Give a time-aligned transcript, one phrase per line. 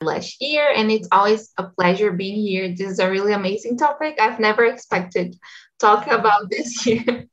[0.00, 2.68] last year, and it's always a pleasure being here.
[2.68, 4.18] This is a really amazing topic.
[4.20, 5.36] I've never expected
[5.78, 7.26] talk about this year.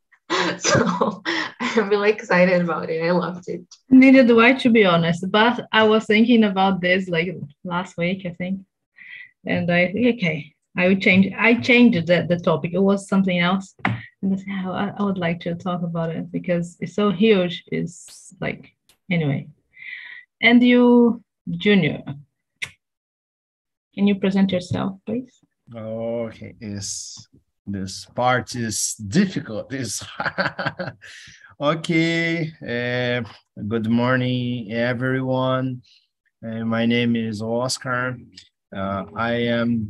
[0.58, 1.24] so
[1.60, 3.02] I'm really excited about it.
[3.02, 3.62] I loved it.
[3.90, 5.26] Neither do I, to be honest.
[5.32, 7.30] But I was thinking about this like
[7.64, 8.62] last week, I think,
[9.46, 11.34] and I okay, I would change.
[11.38, 12.72] I changed the, the topic.
[12.74, 13.74] It was something else,
[14.22, 17.12] and I, said, oh, I, I would like to talk about it because it's so
[17.12, 17.64] huge.
[17.68, 18.74] It's like
[19.10, 19.48] anyway.
[20.42, 22.04] And you, Junior,
[23.98, 25.42] can you present yourself, please?
[25.76, 27.28] Okay, is
[27.66, 29.74] this part is difficult.
[29.74, 30.04] Is
[31.60, 32.54] okay.
[32.62, 33.28] Uh,
[33.68, 35.82] good morning, everyone.
[36.46, 38.18] Uh, my name is Oscar.
[38.72, 39.90] Uh, I am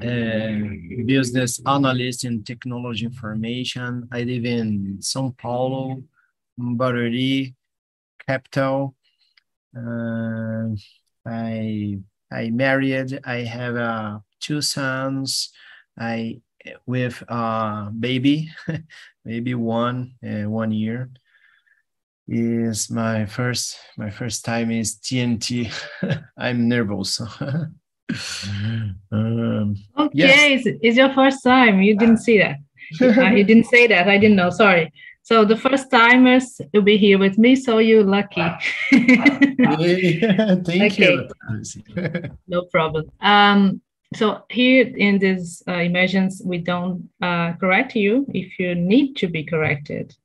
[0.00, 4.08] a business analyst in technology information.
[4.12, 6.04] I live in São Paulo,
[6.56, 7.52] Barueri,
[8.28, 8.94] capital.
[9.76, 10.68] Uh,
[11.26, 11.98] I
[12.30, 13.20] I married.
[13.24, 15.50] I have uh, two sons.
[15.98, 16.40] I
[16.86, 18.50] with a baby,
[19.24, 21.10] maybe one uh, one year.
[22.30, 25.72] Is my first my first time is TNT.
[26.36, 27.20] I'm nervous.
[29.10, 30.66] um, okay, yes.
[30.66, 31.80] it's, it's, your first time.
[31.80, 32.56] You didn't see that.
[33.00, 34.08] uh, you didn't say that.
[34.08, 34.50] I didn't know.
[34.50, 34.92] Sorry.
[35.28, 38.40] So the first timers will be here with me, so you're lucky.
[40.64, 41.28] Thank you.
[42.48, 43.12] no problem.
[43.20, 43.82] Um,
[44.14, 49.28] so here in these uh, immersions, we don't uh, correct you if you need to
[49.28, 50.16] be corrected.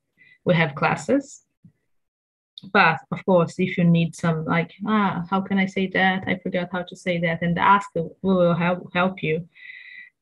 [0.45, 1.41] We have classes.
[2.71, 6.23] But of course, if you need some like, ah, how can I say that?
[6.27, 7.41] I forgot how to say that.
[7.41, 9.49] And ask, we will help, help you.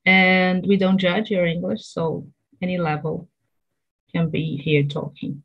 [0.08, 1.86] And we don't judge your English.
[1.86, 2.26] So
[2.64, 3.30] any level
[4.12, 5.44] can be here talking.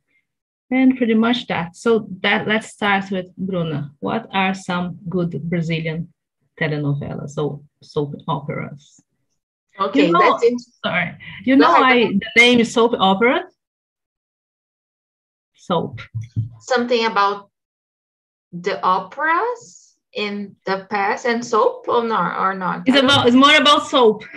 [0.70, 1.77] And pretty much that.
[1.77, 3.92] So that let's start with Bruna.
[4.00, 6.12] What are some good Brazilian
[6.61, 9.00] telenovelas, so soap operas?
[9.78, 10.61] Okay, you know, that's it.
[10.84, 13.45] Sorry, you know why the name is soap opera?
[15.55, 16.01] Soap.
[16.61, 17.51] Something about
[18.52, 22.83] the operas in the past and soap or not or not?
[22.86, 24.24] It's about it's more about soap.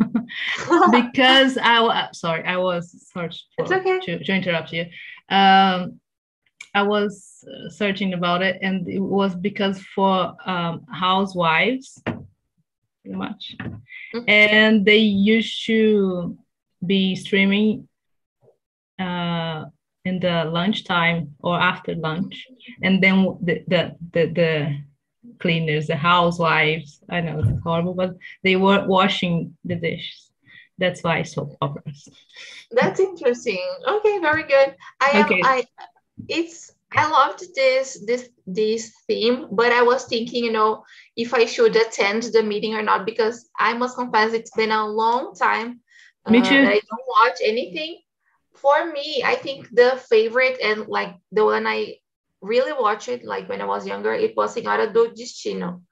[0.90, 4.00] because I was sorry, I was searched for, it's okay.
[4.00, 4.86] to, to interrupt you.
[5.28, 6.00] Um,
[6.74, 13.56] I was uh, searching about it, and it was because for um, housewives, pretty much,
[13.60, 14.28] mm-hmm.
[14.28, 16.38] and they used to
[16.84, 17.88] be streaming
[18.98, 19.64] uh,
[20.04, 22.46] in the lunchtime or after lunch,
[22.82, 24.78] and then the the the, the
[25.40, 27.00] cleaners, the housewives.
[27.08, 30.30] I know it's horrible, but they were washing the dishes.
[30.78, 32.08] That's why soap operas.
[32.70, 33.62] That's interesting.
[33.86, 34.76] Okay, very good.
[35.00, 35.24] I am.
[35.26, 35.40] Okay.
[35.44, 35.64] I
[36.28, 40.84] it's I loved this this this theme, but I was thinking, you know,
[41.16, 44.86] if I should attend the meeting or not because I must confess it's been a
[44.86, 45.80] long time.
[46.28, 46.56] Me too.
[46.56, 48.00] Uh, I don't watch anything.
[48.54, 51.96] For me, I think the favorite and like the one I
[52.40, 55.82] really watched it like when I was younger, it was Senhora do Destino.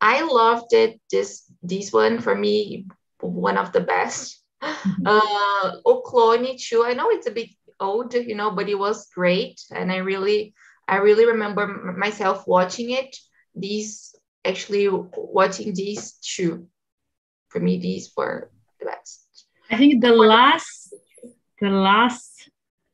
[0.00, 1.00] I loved it.
[1.10, 2.86] This this one for me,
[3.20, 4.42] one of the best.
[4.62, 5.06] Mm-hmm.
[5.06, 6.84] Uh, o Clone too.
[6.84, 10.54] I know it's a bit old, you know, but it was great, and I really,
[10.88, 11.66] I really remember
[11.96, 13.16] myself watching it.
[13.54, 16.68] These actually watching these two.
[17.48, 19.46] For me, these were the best.
[19.70, 20.94] I think the last,
[21.60, 22.48] the last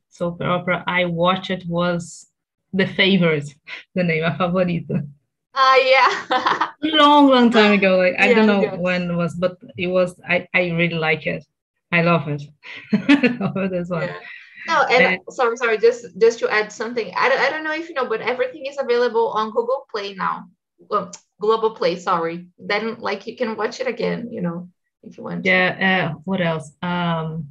[0.09, 2.27] soap opera I watched was
[2.73, 3.49] The Favorite,
[3.95, 5.09] the name of Favorita.
[5.55, 6.69] Ah, uh, yeah.
[6.97, 7.97] long, long time ago.
[7.97, 10.19] Like I yeah, don't know when it was, but it was.
[10.29, 11.45] I I really like it.
[11.93, 12.43] I love it.
[12.93, 14.03] I love as well.
[14.03, 14.21] Yeah.
[14.67, 17.13] No, and sorry, sorry, just just to add something.
[17.17, 20.15] I don't, I don't know if you know, but everything is available on Google Play
[20.15, 20.49] now.
[20.79, 22.49] Well, Globoplay, sorry.
[22.59, 24.69] Then like you can watch it again, you know,
[25.03, 25.45] if you want.
[25.45, 26.13] Yeah.
[26.13, 26.73] Uh, what else?
[26.83, 27.49] Um,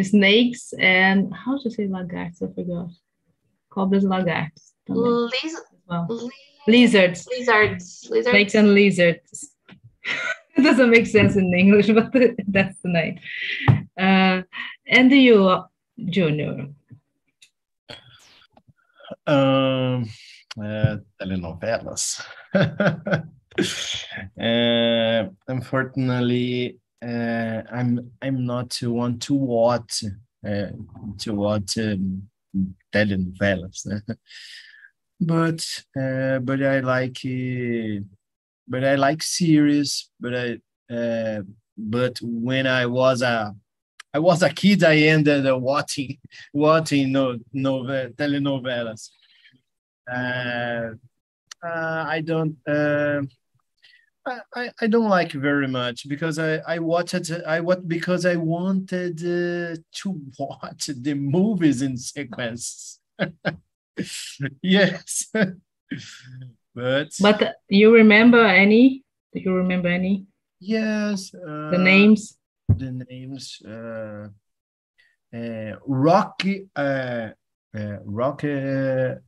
[0.00, 2.42] snakes and how to say lagartos?
[2.42, 2.90] I forgot.
[3.74, 4.74] Cobras lagartos.
[4.88, 6.30] Liz- well.
[6.68, 7.26] lizards.
[7.28, 8.08] Lizards.
[8.08, 8.30] Lizards.
[8.30, 9.50] Snakes and lizards.
[10.56, 12.12] it doesn't make sense in English, but
[12.46, 13.18] that's the name.
[13.98, 14.42] Uh,
[14.86, 15.64] and you,
[16.06, 16.68] Junior?
[19.26, 20.08] Um,
[20.56, 22.24] uh, telenovelas.
[24.40, 30.04] uh, unfortunately, uh, I'm I'm not to want to watch
[30.46, 30.70] uh,
[31.18, 32.28] to watch um,
[32.92, 33.86] telenovelas,
[35.20, 35.64] but
[35.98, 38.02] uh, but I like uh,
[38.68, 40.10] but I like series.
[40.20, 41.42] But I uh,
[41.76, 43.54] but when I was a
[44.14, 46.18] I was a kid, I ended up watching
[46.54, 47.84] watching no, no
[48.18, 49.10] telenovelas.
[50.10, 50.94] Uh,
[51.64, 52.56] Uh, I don't.
[54.26, 59.20] I, I don't like very much because I I watched I what because I wanted
[59.20, 63.00] uh, to watch the movies in sequence.
[64.62, 65.26] yes,
[66.74, 69.04] but but you remember any?
[69.32, 70.26] Do you remember any?
[70.58, 72.38] Yes, uh, the names.
[72.68, 73.60] The names.
[73.60, 74.28] Uh,
[75.36, 76.68] uh, Rocky.
[76.74, 77.30] Uh,
[77.76, 79.18] uh, Rocky.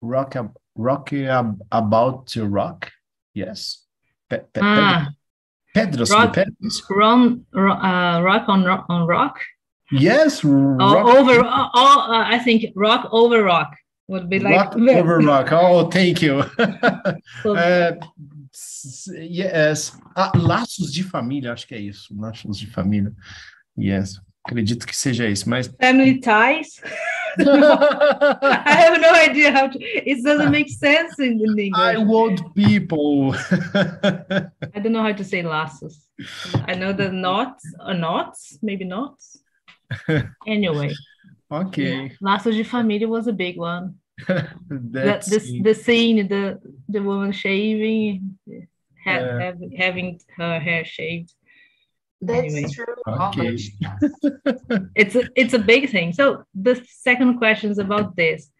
[0.00, 0.36] Rock.
[0.74, 2.90] Rocky about to rock.
[3.32, 3.85] Yes.
[4.28, 5.08] Pe Pe ah.
[5.74, 6.82] Pedros rock, Pedros.
[6.88, 9.40] Ron, uh, rock on rock on rock.
[9.92, 10.42] Yes.
[10.42, 11.06] Rock.
[11.06, 11.40] over.
[11.40, 13.76] Uh, all, uh, I think rock over rock
[14.08, 15.52] would be like rock over rock.
[15.52, 16.44] Oh, thank you.
[17.44, 17.92] uh,
[19.20, 19.92] yes.
[20.16, 22.14] Ah, laços de família, acho que é isso.
[22.18, 23.12] Laços de família.
[23.78, 24.20] Yes.
[24.44, 25.66] Acredito que seja isso, mas.
[25.80, 26.80] Family ties.
[27.38, 29.78] I have no idea how to.
[29.80, 30.78] It doesn't make ah.
[30.78, 31.72] sense in, in English.
[31.74, 33.34] I want people.
[33.74, 35.96] I don't know how to say laços.
[36.66, 39.38] I know the knots or knots, maybe knots.
[40.46, 40.92] Anyway.
[41.50, 41.94] Okay.
[41.94, 42.08] Yeah.
[42.22, 43.94] Laços de família was a big one.
[44.26, 48.38] the, the, the scene, the the woman shaving,
[49.04, 49.52] ha, yeah.
[49.76, 51.34] having her hair shaved.
[52.20, 52.70] That's anyway.
[52.72, 52.94] true.
[53.08, 53.56] Okay.
[54.94, 56.12] it's a, it's a big thing.
[56.12, 58.50] So the second question is about this.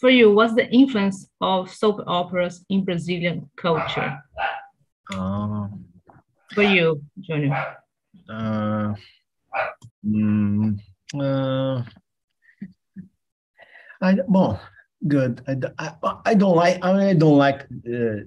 [0.00, 4.18] For you, what's the influence of soap operas in Brazilian culture?
[5.12, 5.84] Um,
[6.52, 7.76] For you, Junior.
[8.28, 8.94] Uh,
[10.04, 10.78] mm,
[11.14, 11.82] uh,
[14.00, 14.60] I well,
[15.06, 15.42] good.
[15.46, 18.24] I, I, I don't like I don't like uh,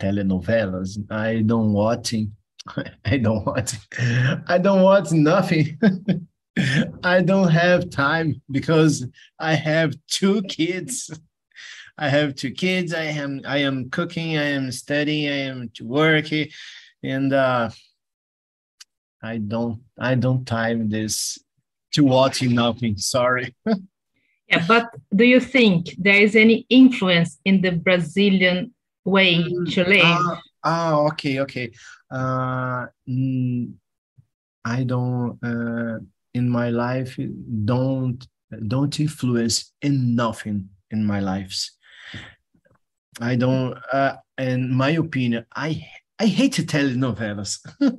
[0.00, 0.98] telenovelas.
[1.10, 2.32] I don't watching
[3.04, 3.76] I don't want
[4.48, 5.78] I don't want nothing.
[7.02, 9.06] I don't have time because
[9.38, 11.10] I have two kids.
[11.98, 12.94] I have two kids.
[12.94, 14.38] I am I am cooking.
[14.38, 15.28] I am studying.
[15.28, 16.26] I am to work,
[17.02, 17.70] and uh,
[19.22, 21.38] I don't I don't time this
[21.94, 22.96] to watching nothing.
[22.96, 23.54] Sorry.
[24.48, 28.74] yeah, but do you think there is any influence in the Brazilian
[29.04, 30.04] way mm, to live?
[30.04, 31.70] Uh, ah, okay, okay
[32.10, 32.86] uh,
[34.64, 35.98] I don't uh,
[36.32, 37.18] in my life
[37.64, 38.26] don't
[38.66, 41.72] don't influence in nothing in my lives.
[43.20, 43.76] I don't.
[43.92, 45.86] Uh, in my opinion, I
[46.18, 47.58] I hate telenovelas.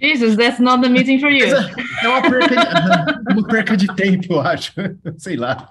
[0.00, 1.46] Jesus, that's not the meeting for you.
[2.02, 4.72] É uma perca, de, uma perca de tempo, eu acho.
[5.18, 5.70] Sei lá.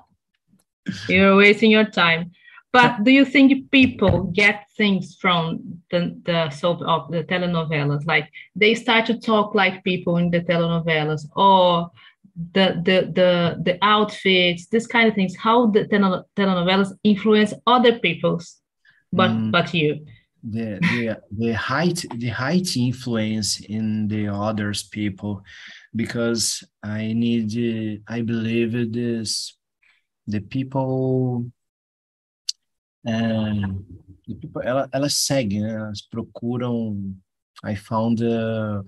[1.10, 2.32] You're wasting your time.
[2.76, 8.06] But do you think people get things from the, the soap of the telenovelas?
[8.06, 11.90] Like they start to talk like people in the telenovelas, or
[12.52, 13.32] the the the
[13.68, 15.38] the outfits, this kind of things.
[15.38, 15.86] How the
[16.36, 18.60] telenovelas influence other people's,
[19.14, 19.52] but mm.
[19.56, 20.06] but you.
[20.44, 25.44] The the the height the height influence in the others people,
[25.96, 29.56] because I need I believe this
[30.28, 31.46] the people
[33.06, 35.76] é, ela, elas seguem, né?
[35.76, 37.16] elas procuram.
[37.64, 38.84] I found uh,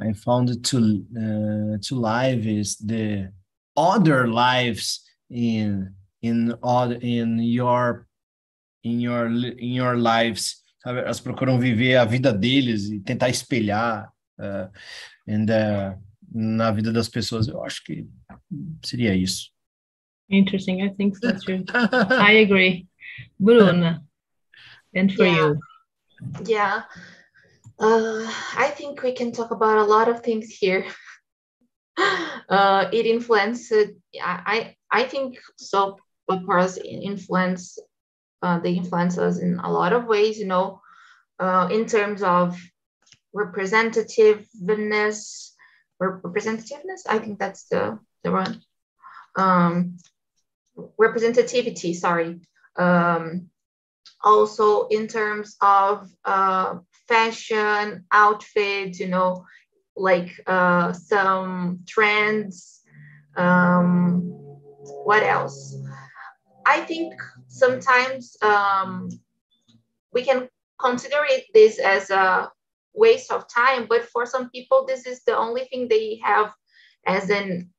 [0.00, 3.32] I found two uh, two lives the
[3.76, 5.92] other lives in
[6.22, 8.06] in other in your
[8.82, 9.26] in your
[9.58, 11.00] in your lives sabe?
[11.00, 14.70] elas procuram viver a vida deles e tentar espelhar uh,
[15.28, 15.98] and, uh,
[16.32, 18.08] na vida das pessoas eu acho que
[18.84, 19.49] seria isso
[20.30, 20.82] Interesting.
[20.82, 21.64] I think so too.
[21.74, 22.86] I agree.
[23.38, 24.02] Bruna,
[24.94, 25.34] and for yeah.
[25.34, 25.60] you.
[26.44, 26.82] Yeah.
[27.78, 30.86] Uh, I think we can talk about a lot of things here.
[32.48, 33.72] uh, it influenced,
[34.22, 35.96] I, I think so
[36.28, 37.78] operas influence,
[38.42, 40.80] uh, they influence us in a lot of ways, you know,
[41.38, 42.58] uh, in terms of
[43.34, 45.50] representativeness,
[45.98, 48.62] or representativeness, I think that's the, the one.
[49.36, 49.96] Um,
[51.00, 52.40] representativity, sorry.
[52.76, 53.50] Um,
[54.22, 59.44] also in terms of uh, fashion, outfits, you know,
[59.96, 62.80] like uh, some trends.
[63.36, 64.22] Um,
[65.04, 65.76] what else?
[66.66, 67.14] I think
[67.48, 69.08] sometimes um,
[70.12, 72.50] we can consider it this as a
[72.94, 76.52] waste of time, but for some people, this is the only thing they have
[77.06, 77.70] as an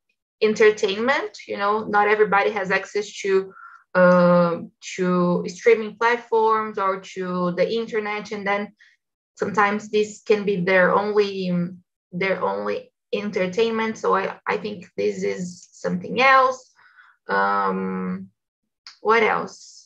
[0.41, 3.53] entertainment you know not everybody has access to
[3.93, 4.61] uh,
[4.95, 8.73] to streaming platforms or to the internet and then
[9.35, 11.51] sometimes this can be their only
[12.11, 16.71] their only entertainment so i, I think this is something else
[17.27, 18.29] um,
[19.01, 19.81] what else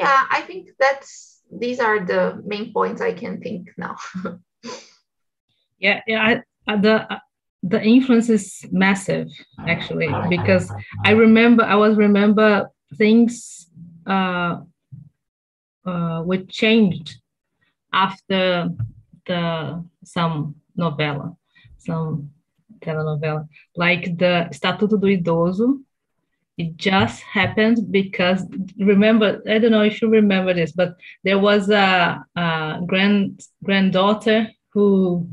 [0.00, 3.96] yeah, I think that's these are the main points I can think now.
[5.78, 6.40] yeah, yeah.
[6.66, 7.20] I, the
[7.62, 9.28] the influence is massive
[9.66, 10.72] actually because
[11.04, 13.68] I remember I was remember things
[14.06, 14.60] uh,
[15.84, 17.16] uh, were changed
[17.92, 18.70] after
[19.26, 21.36] the some novela,
[21.78, 22.30] some
[22.80, 25.80] telenovela, like the Estatuto do Idoso
[26.60, 28.44] it just happened because
[28.78, 34.46] remember i don't know if you remember this but there was a, a grand granddaughter
[34.72, 35.26] who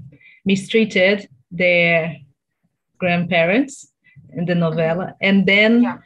[0.45, 2.15] mistreated their
[2.97, 3.91] grandparents
[4.33, 5.97] in the novella and then yeah.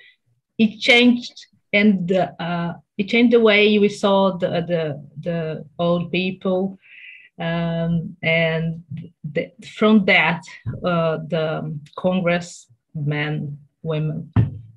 [0.58, 6.12] it changed and the, uh, it changed the way we saw the the, the old
[6.12, 6.78] people
[7.40, 8.84] um, and
[9.24, 10.42] the, from that
[10.86, 14.32] uh, the congress men women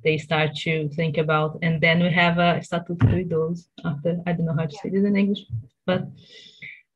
[0.05, 1.59] they start to think about.
[1.63, 4.83] And then we have a Estatuto do Idoso after, I don't know how to yeah.
[4.83, 5.41] say this in English,
[5.87, 6.03] but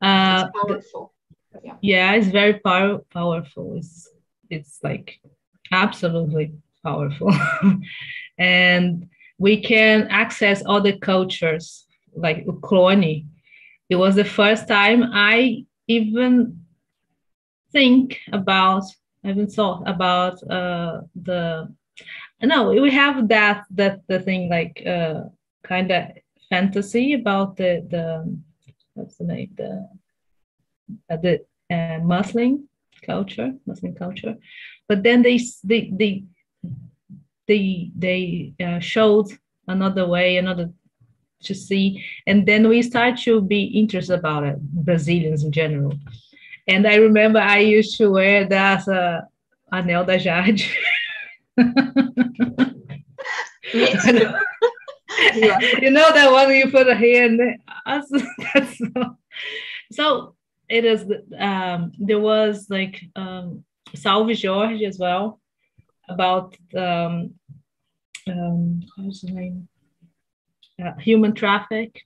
[0.01, 1.13] uh, it's powerful.
[1.63, 1.73] Yeah.
[1.81, 3.75] yeah, it's very power, powerful.
[3.77, 4.09] It's,
[4.49, 5.19] it's like
[5.71, 6.53] absolutely
[6.83, 7.33] powerful.
[8.37, 13.27] and we can access other cultures like O Clone.
[13.89, 16.65] It was the first time I even
[17.71, 18.83] think about,
[19.23, 21.73] I even thought about uh, the
[22.41, 25.23] no we have that that the thing like uh
[25.63, 26.05] kind of
[26.49, 28.37] fantasy about the the
[28.93, 29.89] what's the name the
[31.09, 31.39] the
[31.71, 32.67] uh, muslim
[33.05, 34.35] culture muslim culture
[34.87, 36.23] but then they they they
[37.47, 39.25] they, they uh, showed
[39.67, 40.69] another way another
[41.41, 45.93] to see and then we start to be interested about it brazilians in general
[46.67, 49.21] and i remember i used to wear that uh,
[49.73, 50.61] anel da jade
[53.73, 54.41] yeah.
[55.81, 57.57] You know that one you put a hand there.
[57.85, 58.09] That's
[58.77, 59.17] so,
[59.91, 60.35] so
[60.69, 61.05] it is
[61.37, 63.63] um there was like um
[63.95, 65.39] Salve Jorge as well
[66.07, 67.33] about um
[68.27, 69.67] um the name
[70.83, 72.01] uh, human traffic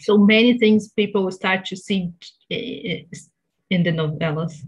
[0.00, 2.12] so many things people start to see
[2.48, 4.62] in the novellas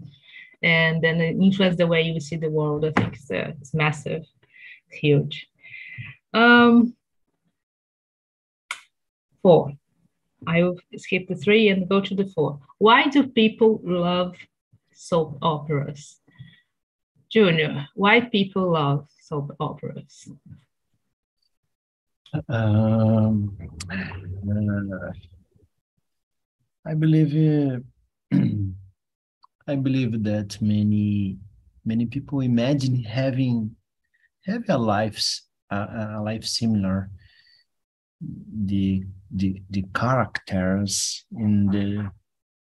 [0.63, 2.85] and then it influence the way you see the world.
[2.85, 4.23] I think it's, uh, it's massive,
[4.87, 5.47] it's huge.
[6.33, 6.95] Um,
[9.41, 9.73] four.
[10.47, 12.59] I will skip the three and go to the four.
[12.77, 14.35] Why do people love
[14.93, 16.19] soap operas?
[17.29, 20.29] Junior, why people love soap operas?
[22.49, 23.57] Um,
[24.49, 25.11] uh,
[26.85, 27.79] I believe uh,
[29.67, 31.37] I believe that many
[31.85, 33.75] many people imagine having
[34.45, 35.21] have a life
[35.71, 37.09] a life similar
[38.65, 42.11] the the the characters in the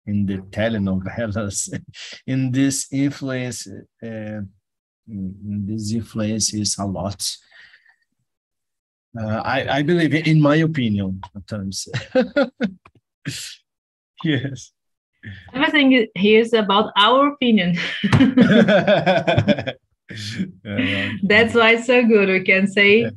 [0.07, 1.69] in the telenovelas
[2.27, 3.67] in this influence
[4.03, 4.41] uh,
[5.07, 7.23] this influence is a lot
[9.21, 11.87] uh, I, I believe in my opinion at times
[14.25, 14.73] yes
[15.55, 17.79] Everything here is about our opinion.
[21.23, 22.29] That's why it's so good.
[22.29, 23.09] We can say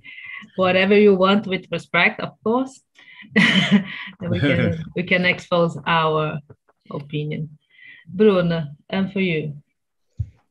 [0.56, 2.82] whatever you want with respect, of course.
[4.22, 6.40] we can we can expose our
[6.92, 7.58] opinion.
[8.08, 9.56] Bruna, and for you.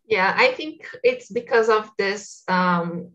[0.07, 2.43] Yeah, I think it's because of this.
[2.49, 3.13] Um,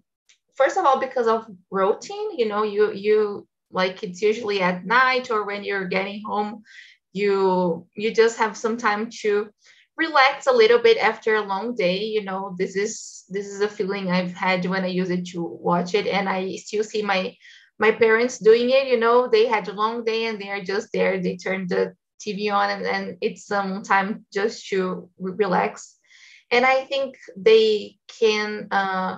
[0.56, 2.38] first of all, because of routine.
[2.38, 6.64] You know, you you like it's usually at night or when you're getting home
[7.14, 9.50] you you just have some time to
[10.00, 13.68] relax a little bit after a long day you know this is this is a
[13.78, 17.36] feeling i've had when i use it to watch it and i still see my
[17.80, 20.88] my parents doing it you know they had a long day and they are just
[20.94, 25.96] there they turn the tv on and, and it's some time just to relax.
[26.52, 29.18] And i think they can uh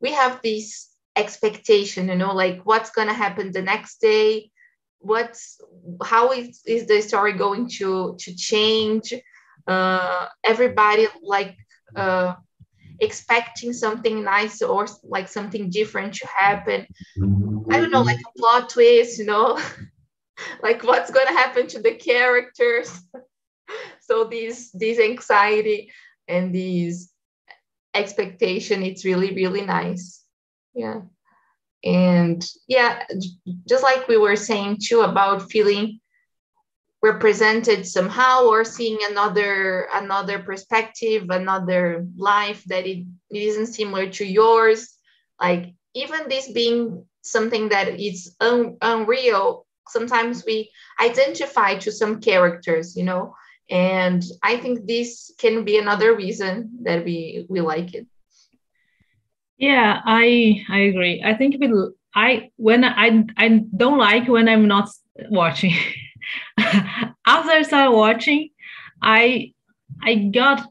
[0.00, 4.50] we have this expectation you know like what's going to happen the next day?
[4.98, 5.60] What's
[6.02, 9.12] how is, is the story going to to change
[9.66, 11.56] uh, everybody like
[11.96, 12.34] uh,
[13.00, 16.86] expecting something nice or like something different to happen.
[17.70, 19.58] I don't know like a plot twist you know?
[20.64, 22.90] Like what's going to happen to the characters?
[24.00, 25.90] So these this anxiety
[26.28, 27.10] and these
[27.94, 30.22] expectation it's really really nice.
[30.74, 31.00] Yeah.
[31.82, 33.04] And yeah
[33.66, 36.00] just like we were saying too about feeling
[37.04, 44.24] represented somehow or seeing another another perspective another life that it, it isn't similar to
[44.24, 44.96] yours.
[45.38, 52.96] Like even this being something that is un- unreal sometimes we identify to some characters
[52.96, 53.34] you know?
[53.68, 56.54] And i think this can be another reason
[56.86, 58.06] that we we like it.
[59.58, 61.22] Yeah i i agree.
[61.30, 61.68] I think we
[62.14, 63.46] i when i i
[63.76, 64.88] don't like when i'm not
[65.28, 65.76] watching
[67.26, 68.50] after i start watching
[69.02, 69.52] i
[70.02, 70.68] i got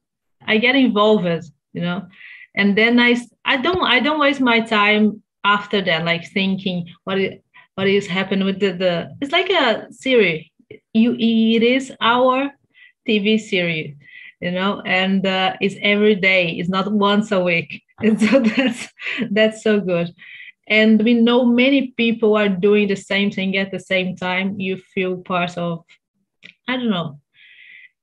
[0.48, 1.26] i get involved
[1.74, 2.08] you know?
[2.56, 7.20] And then i i don't i don't waste my time after that like thinking what
[7.20, 7.40] is,
[7.76, 10.46] what is happening with the, the it's like a series.
[10.94, 12.52] You it is our
[13.08, 13.96] tv series
[14.40, 14.82] you know?
[14.86, 16.50] And uh, it's every day.
[16.50, 17.82] It's not once a week.
[18.02, 18.88] And so that's
[19.32, 20.14] that's so good
[20.68, 24.60] and we know many people are doing the same thing at the same time.
[24.60, 25.84] You feel part of
[26.68, 27.20] i don't know.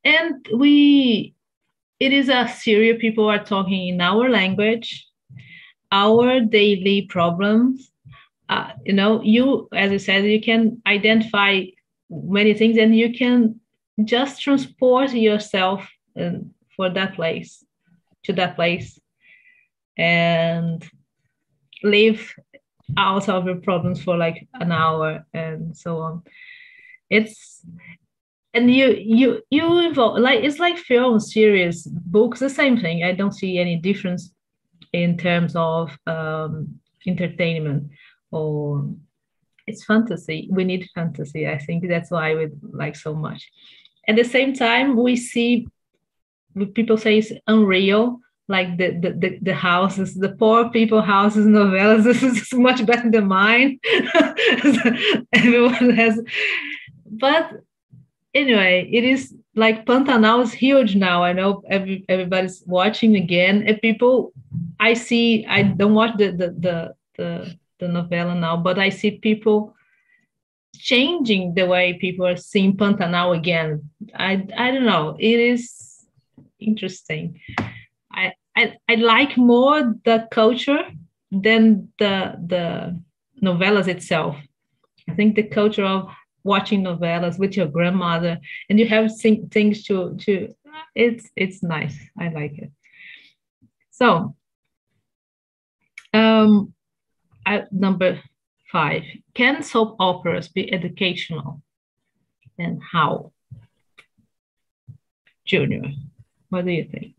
[0.04, 1.34] And we
[1.98, 5.06] it is a series people are talking in our language
[5.92, 7.90] our daily problems.
[8.48, 11.62] Uh, you know you as i said you can identify
[12.10, 13.60] many things and you can
[14.04, 15.88] just transport yourself
[16.18, 17.64] um, for that place
[18.24, 18.98] to that place
[19.96, 20.84] and
[21.82, 22.34] live
[22.96, 26.22] out of your problems for like an hour and so on.
[27.08, 27.64] It's
[28.52, 33.04] and you you you involve like it's like film series books the same thing.
[33.04, 34.32] I don't see any difference
[34.92, 37.90] in terms of um, entertainment
[38.30, 38.88] or
[39.66, 40.48] it's fantasy.
[40.50, 41.48] We need fantasy.
[41.48, 43.50] I think that's why we like so much.
[44.08, 45.68] At the same time we see
[46.74, 48.20] people say it's unreal
[48.50, 53.08] like the, the the, the houses the poor people houses novellas this is much better
[53.08, 53.78] than mine.
[55.32, 56.20] Everyone has
[57.06, 57.44] but
[58.34, 61.22] anyway it is like pantanal is huge now.
[61.22, 63.62] I know every, everybody's watching again.
[63.66, 64.32] And people
[64.80, 66.76] i see i don't watch the the the,
[67.16, 67.28] the,
[67.78, 69.74] the novella now but i see people
[70.74, 73.90] changing the way people are seeing pantanal again.
[74.14, 75.16] I i don't know.
[75.20, 75.62] It is
[76.58, 77.40] interesting
[78.12, 80.84] i i, I like more the culture
[81.30, 83.00] than the the
[83.42, 84.36] novellas itself.
[85.08, 86.10] I think the culture of
[86.44, 90.54] watching novellas with your grandmother and you have things to to
[90.94, 91.96] it's it's nice.
[92.18, 92.70] I like it.
[93.90, 94.34] So
[96.12, 96.74] um
[97.46, 98.20] I, number
[98.70, 99.02] five
[99.34, 101.62] can soap operas be educational
[102.58, 103.32] and how?
[105.44, 105.82] Junior
[106.50, 107.14] what do you think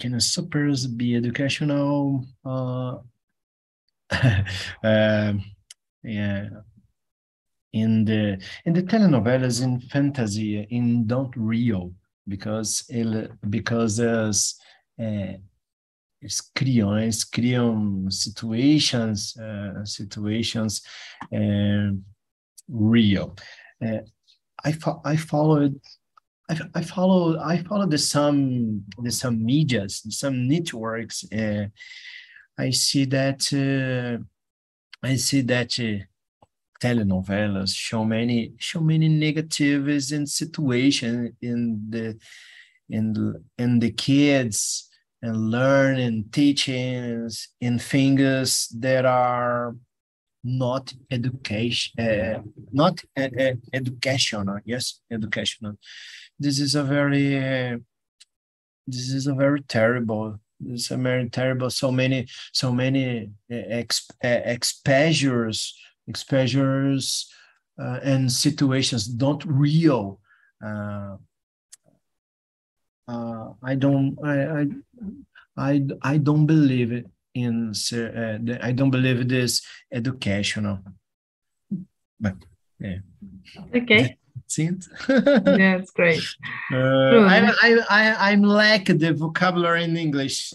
[0.00, 2.26] can soap operas be educational?
[2.44, 2.98] Uh,
[4.82, 5.32] uh,
[6.02, 6.48] yeah,
[7.74, 11.92] in the in the telenovelas in fantasy in don't real
[12.28, 14.54] because ele because as
[14.98, 15.40] é,
[16.22, 16.40] eles
[17.24, 20.82] criam situations uh, situations
[21.32, 21.92] uh,
[22.68, 23.34] real
[23.82, 24.00] uh,
[24.64, 25.74] I fo I followed
[26.48, 31.66] I, I follow I follow the some the some medias some networks uh,
[32.58, 34.22] I see that uh,
[35.02, 36.04] I see that uh,
[36.82, 42.18] telenovelas show many show many negatives in situation in the
[42.90, 44.90] in in the kids
[45.22, 49.74] and learning teachings in things that are
[50.44, 55.74] not education uh, not uh, uh, educational yes educational
[56.38, 57.78] this is a very uh,
[58.86, 65.74] this is a very terrible it's a very terrible so many so many exp, exposures
[66.06, 67.30] exposures
[67.80, 70.20] uh, and situations don't real.
[70.64, 71.16] Uh,
[73.08, 74.66] uh, I don't I, I
[75.56, 79.60] I I don't believe it in uh, I don't believe this
[79.92, 80.78] educational
[82.20, 82.36] but
[82.80, 82.98] yeah.
[83.74, 84.16] Okay
[84.54, 84.88] Seems.
[85.08, 85.16] yeah,
[85.78, 86.22] it's great.
[86.72, 86.76] Uh,
[87.26, 90.54] I, I, I, I'm lack the vocabulary in English.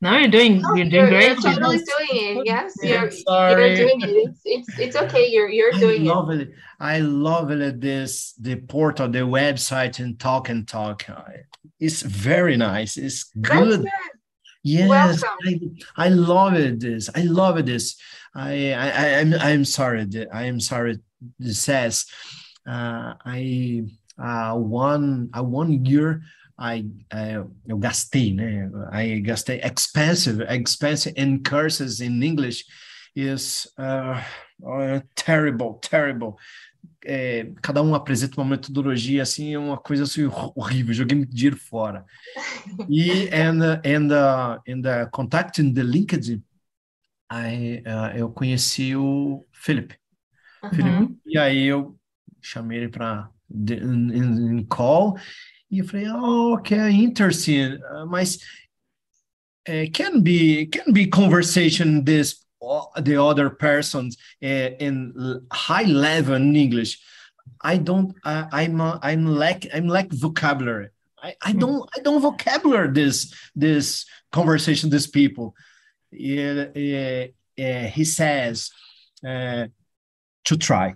[0.00, 1.38] No, you're doing you're doing you're, great.
[1.44, 2.46] You're totally doing it.
[2.46, 3.78] Yes, you're, sorry.
[3.78, 4.08] you're doing it.
[4.08, 5.28] It's, it's it's okay.
[5.28, 6.40] You're you're doing I love it.
[6.40, 6.50] it.
[6.80, 7.80] I love it.
[7.80, 11.04] This the portal, the website, and talk and talk.
[11.78, 12.96] It's very nice.
[12.96, 13.86] It's good.
[14.64, 15.60] Yes, I,
[15.96, 16.80] I love it.
[16.80, 17.66] This I love it.
[17.66, 17.94] This
[18.34, 20.08] I I I'm I'm sorry.
[20.32, 20.98] I am sorry.
[21.38, 22.06] This says
[22.66, 23.84] uh, I
[24.18, 26.20] uh, one uh, one year
[26.58, 28.70] I uh, eu gastei, né?
[28.92, 32.64] I gastei expensive, expensive in courses in English
[33.14, 34.22] is uh,
[34.64, 36.36] uh, terrible, terrible.
[37.04, 41.56] é, cada um apresenta uma metodologia assim, é uma coisa assim, horrível, joguei muito dinheiro
[41.56, 42.04] fora.
[42.88, 46.42] E and, and, uh, and uh, contacting the LinkedIn,
[47.30, 49.96] I, uh, eu conheci o Felipe.
[50.62, 50.70] Uhum.
[50.70, 51.20] Felipe.
[51.26, 51.98] E aí eu
[52.42, 55.16] chamei ele para em call
[55.70, 58.38] e eu falei, oh, ok, interesting, uh, mas
[59.68, 62.44] uh, can be can be conversation this
[63.02, 67.00] the other persons uh, in high level in English.
[67.62, 68.14] I don't.
[68.24, 68.80] I, I'm.
[68.80, 69.66] Uh, I'm lack.
[69.72, 70.90] I'm lack vocabulary.
[71.22, 71.58] I, I hmm.
[71.58, 71.90] don't.
[71.96, 74.90] I don't vocabulary this this conversation.
[74.90, 75.54] These people.
[76.12, 76.66] Uh,
[77.58, 78.70] uh, he says
[79.26, 79.66] uh,
[80.44, 80.94] to try,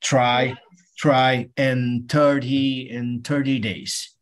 [0.00, 0.54] try,
[1.00, 4.14] try, and thirty in thirty days.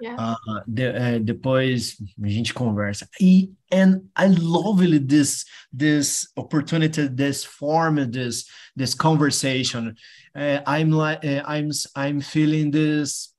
[0.00, 0.16] Yeah.
[0.18, 3.08] Uh, de, uh, depois a gente conversa.
[3.20, 9.96] E and I love this this opportunity, this form, this this conversation.
[10.34, 13.34] Uh, I'm like uh, I'm I'm feeling this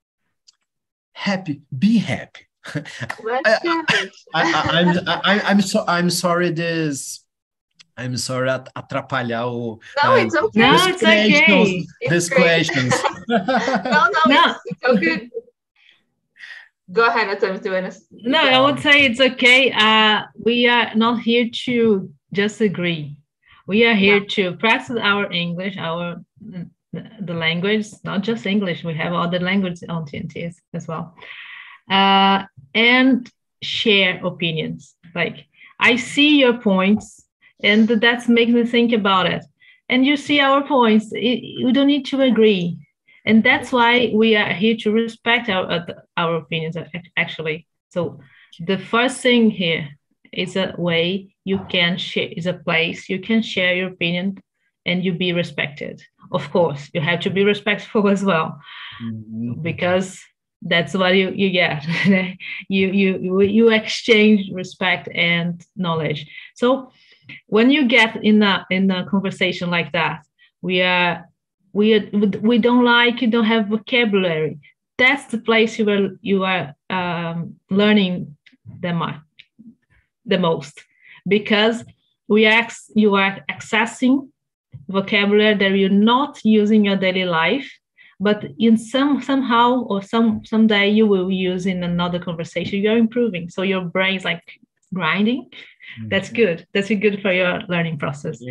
[1.14, 1.62] happy.
[1.78, 2.48] Be happy.
[2.76, 3.60] I,
[4.34, 7.24] I, I'm I, I'm so I'm sorry this.
[8.00, 9.80] I'm sorry atrapalhar o.
[10.04, 10.60] No, uh, it's okay.
[10.60, 11.86] No, it's okay.
[12.10, 12.96] These questions.
[13.28, 13.38] no,
[14.16, 14.44] no, no.
[14.48, 15.30] It's, it's so good.
[16.92, 17.60] Go ahead, Attorney
[18.12, 19.72] No, I would say it's okay.
[19.72, 23.18] Uh, we are not here to just agree.
[23.68, 24.52] We are here yeah.
[24.52, 26.16] to practice our English, our
[26.92, 28.84] the language, not just English.
[28.84, 31.14] We have other languages on TNTs as well,
[31.92, 33.30] uh, and
[33.62, 34.96] share opinions.
[35.14, 35.46] Like
[35.80, 37.24] I see your points,
[37.62, 39.46] and that makes me think about it.
[39.90, 41.12] And you see our points.
[41.12, 42.78] It, you don't need to agree
[43.26, 45.86] and that's why we are here to respect our uh,
[46.18, 46.76] our opinions
[47.18, 48.20] actually so
[48.60, 49.88] the first thing here
[50.34, 54.38] is a way you can share is a place you can share your opinion
[54.86, 58.60] and you be respected of course you have to be respectful as well
[59.04, 59.62] mm-hmm.
[59.62, 60.20] because
[60.62, 61.86] that's what you, you get
[62.68, 66.92] you you you exchange respect and knowledge so
[67.48, 70.26] when you get in a in a conversation like that
[70.62, 71.30] we are
[71.74, 72.00] we
[72.42, 74.60] we don't like you don't have vocabulary.
[74.98, 78.36] That's the place you are you are um, learning
[78.82, 79.22] the
[80.26, 80.84] the most.
[81.28, 81.84] Because
[82.28, 84.30] we are you are accessing
[84.88, 87.70] vocabulary that you're not using your daily life
[88.20, 92.80] but in some somehow or some someday you will use in another conversation.
[92.80, 93.50] You're improving.
[93.50, 94.44] So your brain's like
[94.94, 95.50] grinding
[96.08, 96.68] that's good.
[96.74, 98.42] That's good for your learning process.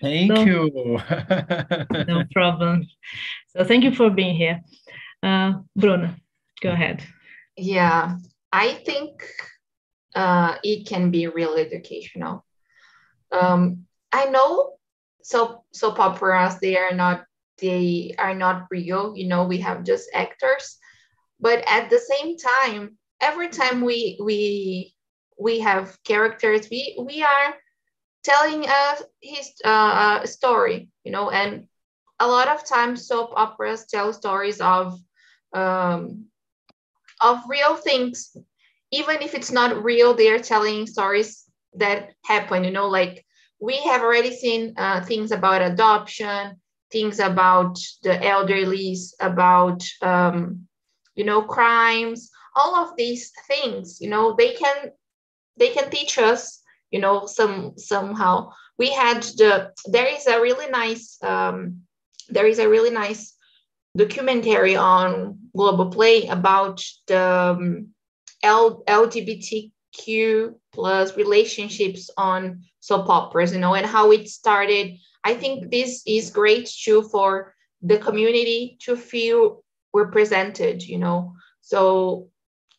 [0.00, 1.00] Thank so, you.
[2.08, 2.86] no problem.
[3.48, 4.60] So thank you for being here.
[5.22, 6.14] Uh, Bruno,
[6.60, 7.04] go ahead.
[7.56, 8.16] Yeah,
[8.52, 9.24] I think
[10.14, 12.44] uh, it can be real educational.
[13.30, 14.74] Um, I know
[15.22, 17.24] so soap operas they are not
[17.58, 19.16] they are not real.
[19.16, 20.78] You know, we have just actors,
[21.38, 24.91] but at the same time, every time we we
[25.42, 26.68] we have characters.
[26.70, 27.54] We we are
[28.24, 31.66] telling a his uh, a story you know and
[32.20, 34.98] a lot of times soap operas tell stories of
[35.54, 36.26] um,
[37.20, 38.36] of real things.
[38.92, 43.24] Even if it's not real they are telling stories that happen you know like
[43.60, 46.56] we have already seen uh, things about adoption
[46.92, 50.66] things about the elderlies about um,
[51.14, 54.90] you know crimes all of these things you know they can
[55.56, 56.62] they can teach us
[56.92, 58.52] you know some somehow.
[58.78, 61.82] We had the there is a really nice um,
[62.28, 63.34] there is a really nice
[63.96, 67.88] documentary on Globoplay about the um,
[68.42, 74.96] L- lgbtq plus relationships on soap operas you know and how it started.
[75.24, 81.34] I think this is great too for the community to feel represented you know.
[81.60, 82.28] So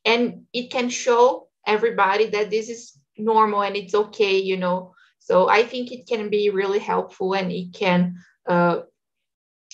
[0.05, 4.93] and it can show everybody that this is normal and it's okay you know.
[5.19, 8.15] So i think it can be really helpful and it can
[8.47, 8.81] uh,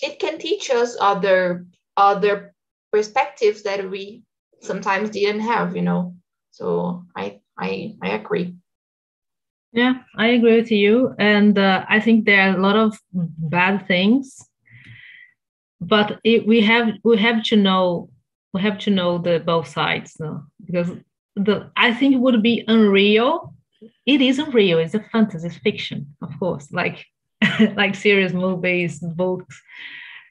[0.02, 2.54] it can teach us other other
[2.92, 4.22] perspectives that we
[4.60, 6.14] sometimes didn't have you know.
[6.50, 8.54] So i i i agree.
[9.72, 11.14] Yeah i agree with you.
[11.18, 14.46] And uh, i think there are a lot of bad things.
[15.80, 18.10] But it, we have we have to know
[18.52, 20.42] we have to know the both sides no?
[20.64, 20.90] because
[21.36, 23.54] the I think it would be unreal.
[24.06, 24.78] It is unreal.
[24.78, 27.06] It's a fantasy, it's fiction, of course, like
[27.76, 29.60] like serious movies, books.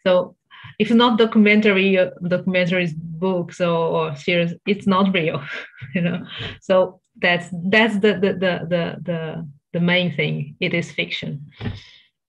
[0.05, 0.35] So
[0.77, 5.43] if not documentary, uh, documentaries, books or, or series, it's not real,
[5.95, 6.25] you know.
[6.61, 10.55] So that's that's the the the the the, the main thing.
[10.59, 11.51] It is fiction,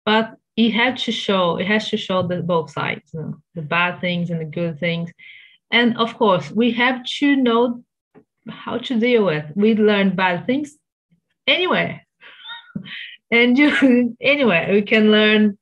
[0.05, 3.63] but it has to show it has to show the both sides you know, the
[3.63, 5.11] bad things and the good things
[5.71, 7.83] and of course we have to know
[8.49, 10.77] how to deal with we learn bad things
[11.47, 12.03] anyway.
[13.31, 15.59] and you anyway we can learn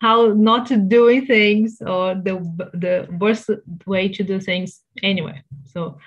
[0.00, 2.34] how not to doing things or the
[2.72, 3.50] the worst
[3.86, 5.98] way to do things anyway so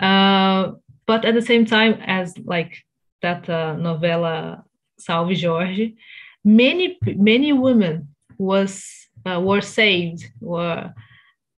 [0.00, 0.72] uh,
[1.06, 2.78] but at the same time as like
[3.22, 4.64] that uh, novella
[4.98, 5.92] salve jorge
[6.44, 8.08] many many women
[8.38, 8.84] was
[9.26, 10.92] uh, were saved were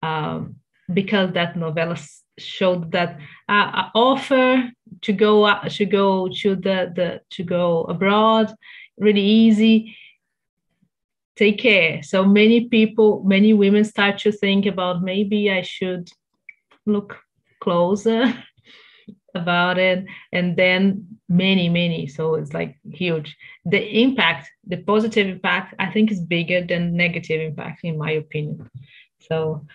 [0.02, 0.56] um,
[0.92, 1.96] because that novella
[2.40, 4.70] showed that uh, offer
[5.02, 8.54] to go uh, to go to the, the to go abroad
[8.98, 9.96] really easy.
[11.36, 12.02] Take care.
[12.02, 16.10] So many people many women start to think about maybe i should
[16.86, 17.18] look
[17.60, 18.34] closer
[19.34, 20.04] about it.
[20.32, 22.06] And then many many.
[22.06, 23.36] So it's like huge.
[23.64, 28.70] The impact the positive impact i think is bigger than negative impact in my opinion.
[29.18, 29.66] So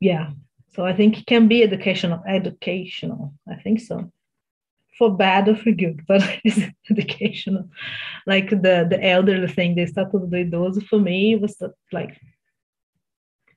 [0.00, 0.30] yeah
[0.74, 4.10] so i think it can be educational educational i think so.
[4.98, 7.68] For bad or for good but it's educational.
[8.26, 11.56] Like the the elderly thing they started do idoso for me was
[11.90, 12.12] like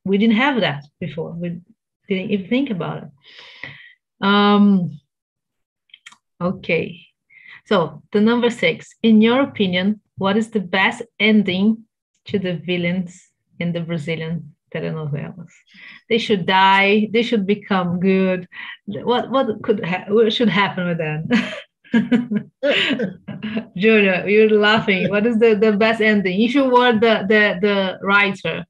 [0.08, 1.32] we didn't have that before.
[1.34, 1.62] We
[2.08, 3.10] didn't even think about it.
[4.22, 5.00] Um,
[6.42, 7.06] okay.
[7.66, 11.84] So the number six, in your opinion, what is the best ending
[12.26, 15.52] to the villains in the Brazilian telenovelas?
[16.10, 17.10] They should die.
[17.12, 18.48] They should become good.
[18.86, 21.30] What what could ha- what should happen with them?
[23.78, 25.10] Julia, you're laughing.
[25.10, 26.42] What is the, the best ending?
[26.42, 28.66] If you were the the the writer,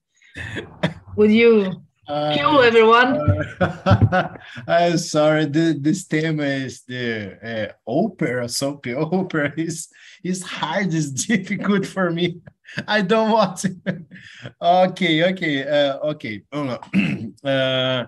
[1.15, 3.19] would you uh, Kill everyone.
[3.59, 5.45] Uh, I'm sorry.
[5.45, 9.89] The, this theme is the uh, opera, soap opera is
[10.23, 12.39] is hard, is difficult for me.
[12.87, 13.75] I don't want to.
[14.61, 16.43] okay, okay, uh, okay.
[17.43, 18.05] uh,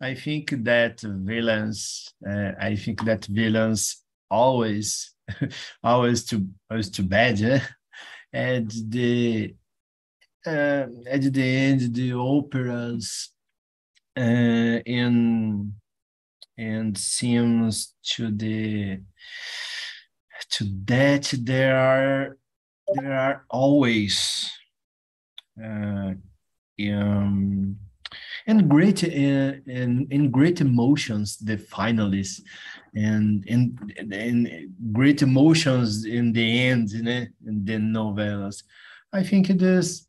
[0.00, 2.12] I think that villains.
[2.26, 5.14] Uh, I think that villains always,
[5.84, 7.40] always too, always too bad.
[7.40, 7.60] Eh?
[8.32, 9.54] And the
[10.46, 13.30] uh, at the end, the operas
[14.16, 14.20] uh,
[14.86, 15.72] and
[16.56, 19.00] and seems to the
[20.50, 22.36] to that there are
[22.92, 24.50] there are always
[25.62, 26.12] uh,
[26.92, 27.76] um,
[28.46, 29.06] and great uh,
[29.66, 32.40] and in great emotions the finalists
[32.94, 33.76] and in
[34.12, 34.48] and
[34.92, 38.62] great emotions in the end know, in the novellas.
[39.12, 40.06] I think this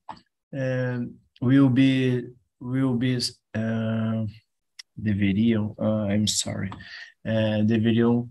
[0.58, 1.00] uh,
[1.42, 2.24] will be
[2.60, 3.18] will be
[3.54, 4.26] uh,
[5.02, 6.72] deveriam, uh, I'm sorry,
[7.26, 8.30] uh, video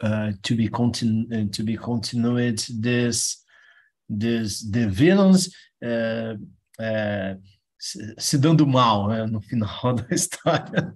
[0.00, 3.44] uh, to be continu uh, to be continued this
[4.10, 6.34] this the villains uh,
[6.78, 7.34] uh,
[7.78, 10.94] se dando mal né, no final da história.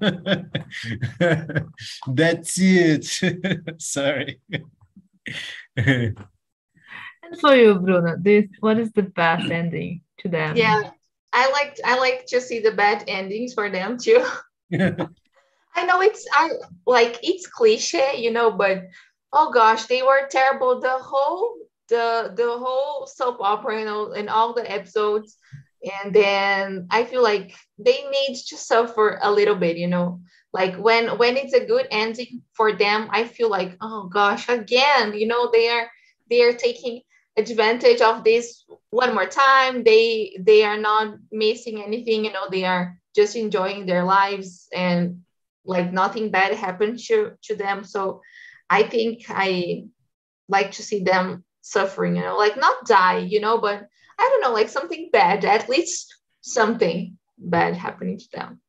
[2.15, 3.07] That's it.
[3.79, 4.41] Sorry.
[5.77, 6.15] and
[7.41, 10.57] for you, Bruno, this what is the best ending to them?
[10.57, 10.91] Yeah,
[11.33, 14.25] I like I like to see the bad endings for them too.
[15.77, 16.51] I know it's I
[16.87, 18.85] like it's cliche, you know, but
[19.33, 20.81] oh gosh, they were terrible.
[20.81, 21.57] The whole
[21.89, 25.37] the the whole soap opera, and all the episodes.
[26.03, 30.21] And then I feel like they need to suffer a little bit, you know.
[30.53, 35.15] Like when when it's a good ending for them, I feel like, oh gosh, again,
[35.15, 35.91] you know, they are
[36.31, 37.03] they are taking
[37.37, 42.65] advantage of this one more time they they are not missing anything you know they
[42.65, 45.21] are just enjoying their lives and
[45.65, 48.21] like nothing bad happened to to them so
[48.71, 49.85] i think i
[50.49, 54.43] like to see them suffering you know like not die you know but i don't
[54.43, 58.61] know like something bad at least something bad happening to them.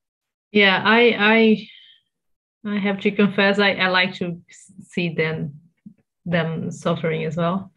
[0.52, 4.42] Yeah i i i have to confess i, I like to
[4.88, 5.60] see them
[6.26, 7.72] them suffering as well.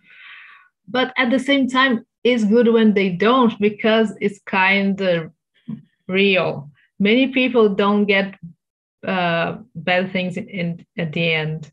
[0.87, 5.33] But at the same time it's good when they don't because it's kind of
[6.07, 6.71] real.
[6.99, 8.35] Many people don't get
[9.07, 11.71] uh, bad things in, in, at the end.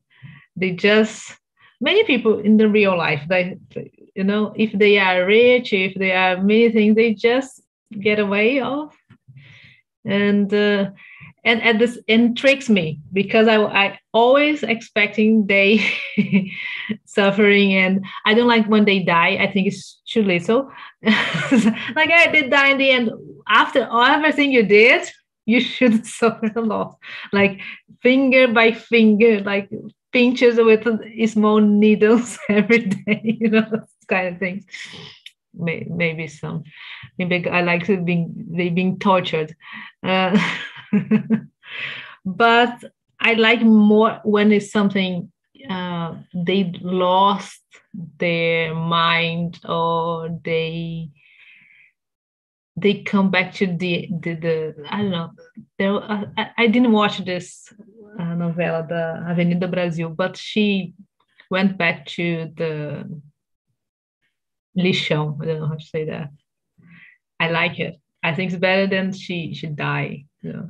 [0.56, 1.38] They just
[1.82, 3.58] many people in the real life they
[4.16, 7.62] you know if they are rich if they are many things they just
[8.00, 8.94] get away of
[10.06, 10.90] and uh,
[11.44, 12.00] and at this
[12.36, 15.86] tricks me because I I always expecting they
[17.06, 19.38] suffering and I don't like when they die.
[19.40, 20.72] I think it's too little.
[21.04, 23.12] like I did die in the end.
[23.48, 25.08] After everything you did,
[25.46, 26.98] you should suffer a lot.
[27.32, 27.62] Like
[28.02, 29.70] finger by finger, like
[30.16, 30.88] pinches with
[31.30, 33.68] small needles every day, you know,
[34.08, 34.64] kind of things.
[35.54, 36.64] may, maybe some
[37.18, 39.56] maybe I like being they being tortured.
[40.04, 40.38] Uh,
[42.26, 42.84] but
[43.20, 45.32] I like more when it's something
[45.70, 47.62] uh, they lost
[48.20, 51.10] their mind or they
[52.78, 55.32] they come back to the the, the I don't know.
[55.80, 57.74] There, uh, I, I didn't watch this
[58.20, 60.94] uh, novela, the Avenida Brasil, but she
[61.50, 63.22] went back to the
[64.78, 65.42] lixão.
[65.42, 66.30] I don't know how to say that.
[67.40, 67.96] I like it.
[68.24, 70.26] I think it's better than she should die.
[70.42, 70.70] You know.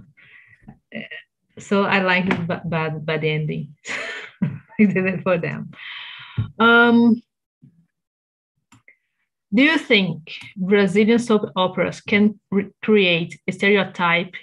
[1.58, 3.76] So I like the bad bad ending.
[4.44, 5.72] I did it for them.
[6.60, 7.22] Um,
[9.54, 12.40] do you think Brazilian soap operas can
[12.84, 14.34] create stereotype,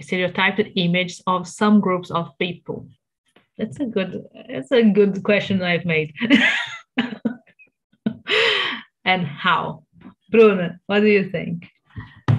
[0.00, 2.88] stereotyped image of some groups of people?
[3.56, 4.24] That's a good.
[4.48, 6.14] That's a good question I've made.
[9.04, 9.84] and how?
[10.30, 11.66] Bruno, what do you think?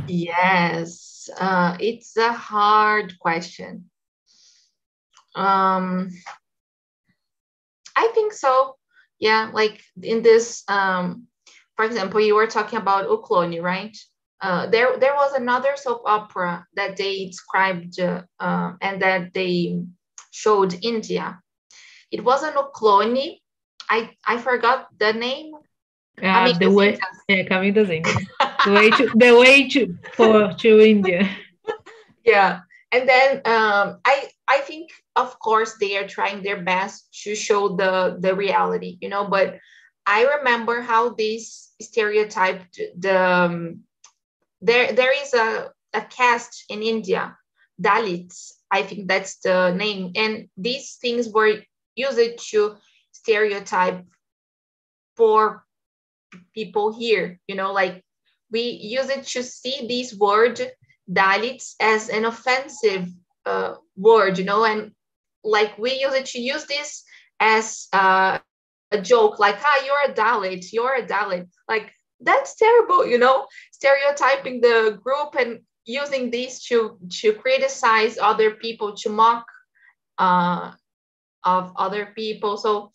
[0.08, 3.90] Yes, uh, it's a hard question.
[5.36, 6.10] Um,
[7.96, 8.76] I think so.
[9.20, 11.28] Yeah, like in this, um,
[11.80, 13.96] for example, you were talking about O Clone, right?
[14.42, 19.80] Uh, there, there was another soap opera that they described uh, uh, and that they
[20.30, 21.40] showed India.
[22.12, 23.18] It was an O Clone.
[23.90, 25.54] I, I forgot the name.
[26.22, 28.14] Uh, the way, yeah, coming to India.
[28.66, 31.30] the way to the way to for to India.
[32.26, 32.60] Yeah,
[32.92, 37.78] and then um, I I think of course they are trying their best to show
[37.78, 39.30] the the reality, you know.
[39.30, 39.60] But
[40.06, 43.82] I remember how this stereotyped the um,
[44.62, 47.38] there there is a a caste in India,
[47.82, 48.52] Dalits.
[48.72, 51.62] I think that's the name, and these things were
[51.96, 52.76] used to
[53.12, 54.06] stereotype
[55.18, 55.66] poor
[56.54, 57.40] people here.
[57.48, 58.04] You know, like
[58.52, 60.62] we use it to see this word
[61.12, 63.08] Dalits as an offensive
[63.46, 64.92] uh, word, you know, and
[65.44, 67.04] like we use it to use this
[67.40, 68.40] as uh,
[68.92, 71.48] a joke, like, ah, you're a Dalit, you're a Dalit.
[71.68, 78.52] Like, that's terrible, you know, stereotyping the group and using these to to criticize other
[78.52, 79.46] people, to mock
[80.18, 80.72] uh,
[81.44, 82.58] of other people.
[82.58, 82.92] So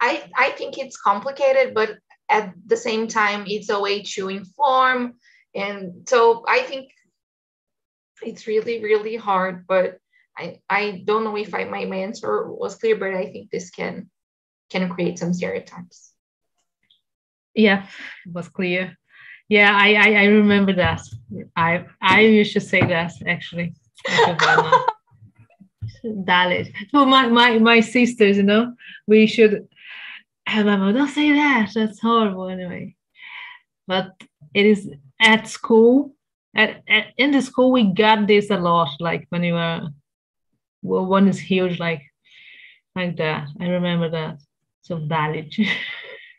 [0.00, 5.14] I I think it's complicated, but at the same time, it's a way to inform.
[5.54, 6.90] And so I think
[8.22, 9.98] it's really, really hard, but
[10.36, 13.70] I, I don't know if I, my, my answer was clear, but I think this
[13.70, 14.10] can
[14.74, 16.12] can create some stereotypes.
[17.54, 17.86] Yeah,
[18.26, 18.98] it was clear.
[19.48, 21.02] Yeah, I, I, I remember that.
[21.54, 23.74] I I used to say that actually.
[26.04, 26.72] Dalit.
[26.90, 28.74] So my, my my sisters, you know,
[29.06, 29.68] we should
[30.46, 31.70] have my mom, don't say that.
[31.74, 32.96] That's horrible anyway.
[33.86, 34.06] But
[34.52, 36.14] it is at school.
[36.56, 39.88] At, at in the school we got this a lot, like when you were
[40.82, 42.02] well, one is huge, like
[42.96, 43.48] like that.
[43.60, 44.40] I remember that.
[44.84, 45.54] So valid.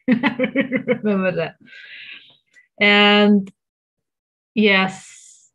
[0.07, 1.55] Remember that.
[2.79, 3.51] And
[4.53, 5.49] yes,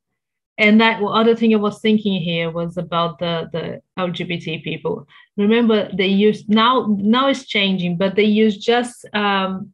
[0.58, 5.06] and that other thing I was thinking here was about the the LGBT people.
[5.36, 9.72] Remember, they use now now it's changing, but they use just um,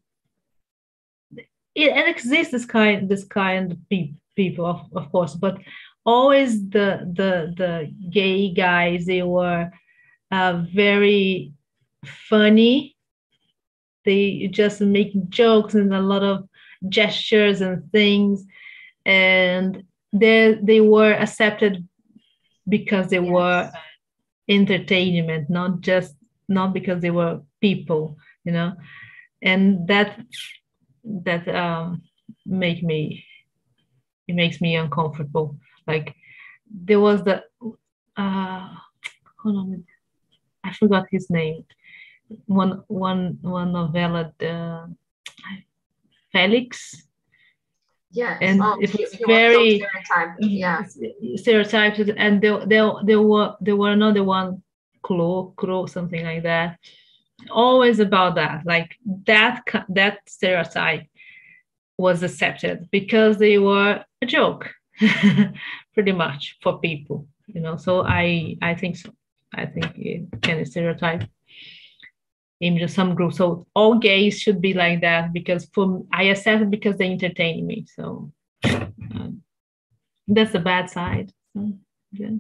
[1.37, 3.79] it, it exists this kind this kind of
[4.37, 5.57] people, of, of course, but
[6.05, 9.71] always the the the gay guys they were
[10.31, 11.55] uh, very
[12.05, 12.96] funny
[14.07, 16.49] they just making jokes and a lot of
[16.89, 18.45] gestures and things
[19.05, 21.87] and they they were accepted
[22.69, 23.31] because they yes.
[23.31, 23.71] were
[24.49, 26.15] entertainment not just
[26.49, 28.73] not because they were people you know
[29.43, 30.19] and that
[31.05, 32.01] that um
[32.47, 33.25] make me
[34.29, 36.15] it makes me uncomfortable like
[36.71, 37.43] there was the
[38.17, 38.69] uh
[39.47, 39.85] hold on,
[40.65, 41.65] I forgot his name.
[42.47, 44.95] One one one novella, the
[46.33, 47.03] Felix.
[48.11, 50.43] Yeah, and oh, it was very stereotyped.
[50.43, 50.85] Yeah,
[51.37, 54.63] stereotyped, and there there there were there were another one,
[55.03, 56.79] Clo, Cro, something like that.
[57.51, 58.97] Always about that, like
[59.27, 61.07] that that stereotype
[61.99, 64.71] was accepted because they were a joke
[65.95, 69.11] pretty much for people you know so i i think so
[69.55, 71.25] i think it can stereotype
[72.61, 76.71] image some group so all gays should be like that because for i accept it
[76.71, 78.33] because they entertain me so
[78.65, 79.43] um,
[80.29, 81.73] that's the bad side so,
[82.13, 82.31] yeah.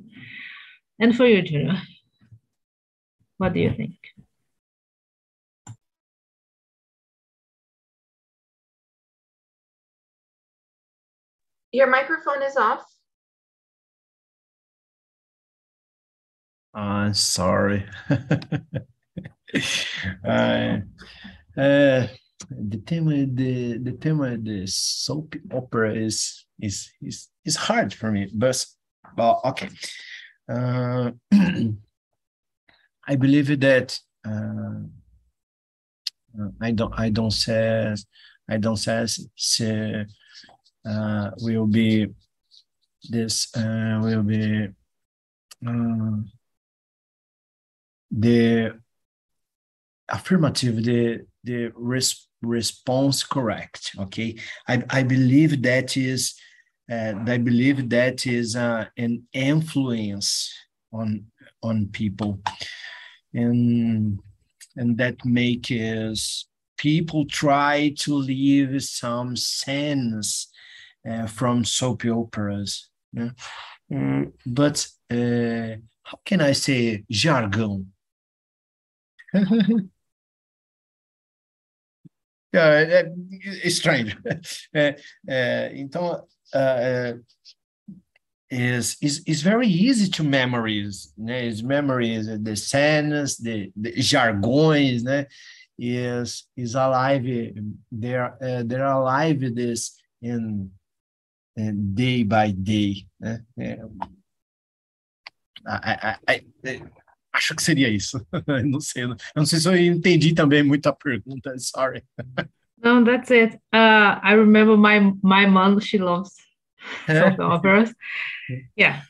[0.98, 1.82] and for you Julia,
[3.36, 3.94] what do you think
[11.76, 12.86] Your microphone is off.
[16.72, 17.84] I'm sorry.
[20.24, 22.06] uh,
[22.50, 28.10] the theme the the theme of the soap opera is is is is hard for
[28.10, 28.64] me, but
[29.16, 29.68] well, okay.
[30.48, 31.10] Uh,
[33.08, 34.80] I believe that uh,
[36.60, 37.94] I don't I don't say
[38.48, 40.06] I don't say,
[40.84, 42.08] uh, will be
[43.08, 44.68] this uh, will be
[48.10, 48.80] the
[50.08, 54.36] affirmative the the res response correct okay?
[54.68, 56.34] I i believe that is
[56.90, 60.52] uh, i believe that is uh, an influence
[60.92, 61.26] on
[61.62, 62.40] on people.
[63.34, 64.20] And
[64.76, 66.46] and that makes
[66.76, 70.48] people try to leave some sense
[71.08, 72.90] uh, from soap operas.
[73.12, 73.30] Yeah?
[73.90, 77.92] mm, but uh, how can i say jargon
[82.58, 83.12] é, é,
[83.66, 84.16] estranho.
[84.74, 84.96] É,
[85.28, 87.24] é, então, uh,
[88.50, 91.46] is is is very easy to memories, né?
[91.46, 95.26] Is memories, the scenes, the, the jargões, né?
[95.78, 97.54] Is is alive.
[97.90, 100.70] They're uh, they're alive this in,
[101.56, 103.06] in day by day?
[103.22, 103.38] I,
[105.68, 106.42] I, I,
[107.36, 108.26] Acho que seria isso.
[108.64, 109.04] não sei.
[109.04, 111.54] Eu não sei se eu entendi também muito a pergunta.
[111.60, 112.02] Sorry.
[112.82, 113.54] No, that's it.
[113.74, 115.78] Uh, I remember my my mom.
[115.80, 116.34] She loves
[117.06, 117.94] soap operas.
[118.74, 119.02] Yeah,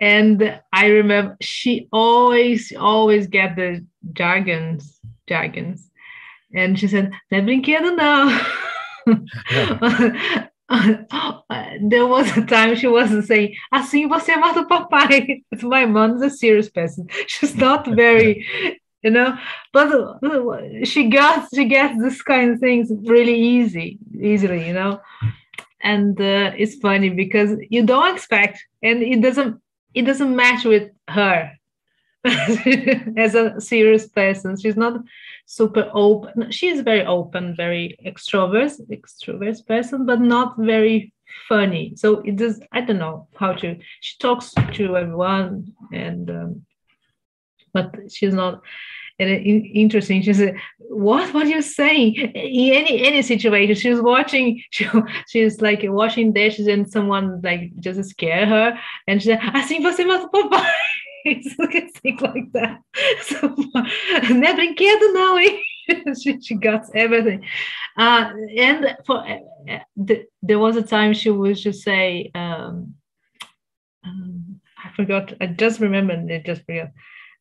[0.00, 5.90] and I remember she always always get the jargons jargons,
[6.54, 8.28] and she said, "Não é brinquedo não."
[11.82, 15.44] there was a time she wasn't saying, assim você mata o papai.
[15.62, 17.06] My mom's a serious person.
[17.26, 18.46] She's not very,
[19.02, 19.36] you know,
[19.72, 19.88] but
[20.84, 25.00] she gets she gets this kind of things really easy, easily, you know.
[25.82, 29.60] And uh, it's funny because you don't expect, and it doesn't
[29.94, 31.52] it doesn't match with her
[33.16, 34.56] as a serious person.
[34.56, 35.02] She's not
[35.46, 36.50] super open.
[36.52, 41.12] She is very open, very extrovert, extrovert person, but not very
[41.48, 41.94] funny.
[41.96, 42.60] So it is.
[42.72, 43.76] I don't know how to.
[44.00, 46.66] She talks to everyone, and um,
[47.72, 48.62] but she's not.
[49.18, 50.22] And interesting.
[50.22, 51.34] She said, "What?
[51.34, 54.62] What are you saying?" In any any situation, she's watching.
[54.70, 54.86] She,
[55.28, 60.06] she's like washing dishes, and someone like just scare her, and she said, "Assim você
[60.06, 60.70] mata o papai."
[61.22, 62.80] Things like that.
[63.22, 63.48] So,
[64.34, 65.38] não é brinquedo não,
[66.14, 67.44] she, got everything.
[67.96, 72.94] Uh, and for uh, the, there was a time she would just say, um,
[74.04, 76.90] um, I forgot, I just remembered, I just forgot.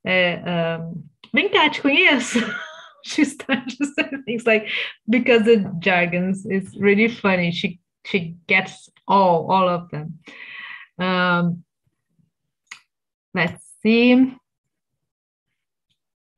[0.06, 1.04] Uh, um,
[1.34, 1.50] Vem
[3.04, 4.68] she started to say things like
[5.10, 7.52] because the jargons is really funny.
[7.52, 10.20] She she gets all all of them.
[11.00, 11.64] Um,
[13.34, 14.36] let's see.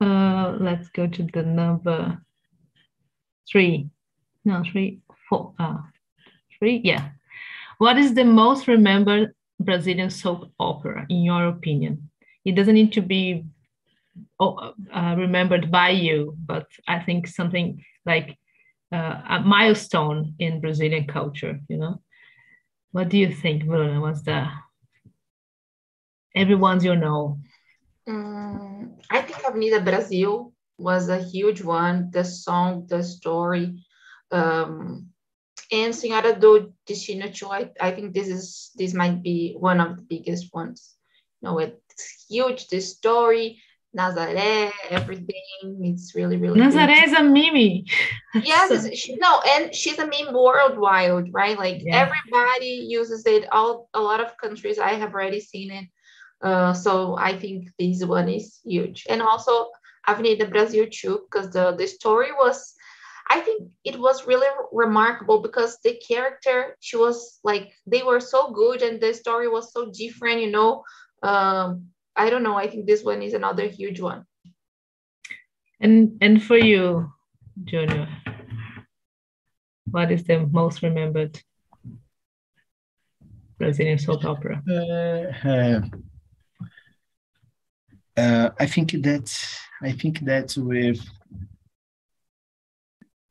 [0.02, 2.18] Uh, let's go to the number
[3.50, 3.90] three.
[4.46, 5.78] No, three, four, uh,
[6.58, 7.12] three, yeah.
[7.78, 12.10] What is the most remembered Brazilian soap opera, in your opinion?
[12.44, 13.46] It doesn't need to be
[14.40, 18.38] oh, uh, remembered by you, but I think something like
[18.92, 22.02] uh, a milestone in Brazilian culture, you know?
[22.92, 24.02] What do you think, Bruno?
[24.02, 24.48] What's the
[26.36, 27.40] everyone's you know?
[28.08, 32.10] Um, I think Avenida Brasil was a huge one.
[32.12, 33.84] The song, the story,
[34.32, 35.08] um,
[35.72, 37.48] and Senhora do Destino too.
[37.48, 40.96] I, I think this is this might be one of the biggest ones.
[41.42, 42.68] You know, it's huge.
[42.68, 43.62] The story,
[43.98, 45.80] Nazaré, everything.
[45.82, 46.60] It's really, really.
[46.60, 47.86] Nazaré is a meme.
[48.44, 51.58] yes, she, no, and she's a meme worldwide, right?
[51.58, 52.08] Like yeah.
[52.08, 53.48] everybody uses it.
[53.52, 54.80] All a lot of countries.
[54.80, 55.86] I have already seen it.
[56.44, 59.06] Uh, so I think this one is huge.
[59.10, 59.70] And also
[60.08, 62.76] Avenida Brasil too, because the, the story was,
[63.30, 68.52] I think it was really remarkable because the character, she was like, they were so
[68.52, 70.84] good and the story was so different, you know.
[71.24, 72.56] Um, I don't know.
[72.56, 74.26] I think this one is another huge one.
[75.80, 77.12] And and for you,
[77.64, 78.08] Junior,
[79.86, 81.42] what is the most remembered
[83.58, 84.62] Brazilian soap opera?
[84.70, 85.82] Uh, uh,
[88.18, 89.32] uh, I think that
[89.82, 91.00] I think that with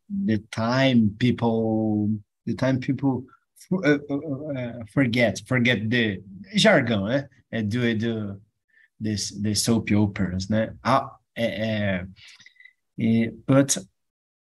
[0.09, 2.11] the time people
[2.47, 3.25] the time people
[3.73, 6.23] uh, uh, forget forget the
[6.57, 7.29] jargon né?
[7.53, 8.41] É do do
[8.99, 10.75] this the soap operas, né?
[10.83, 12.07] Ah, é,
[12.99, 13.77] é, but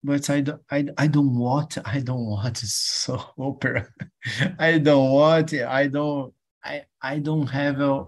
[0.04, 3.88] but I don't I, I don't want I don't want soap opera.
[4.58, 8.08] I don't want I don't I I don't have a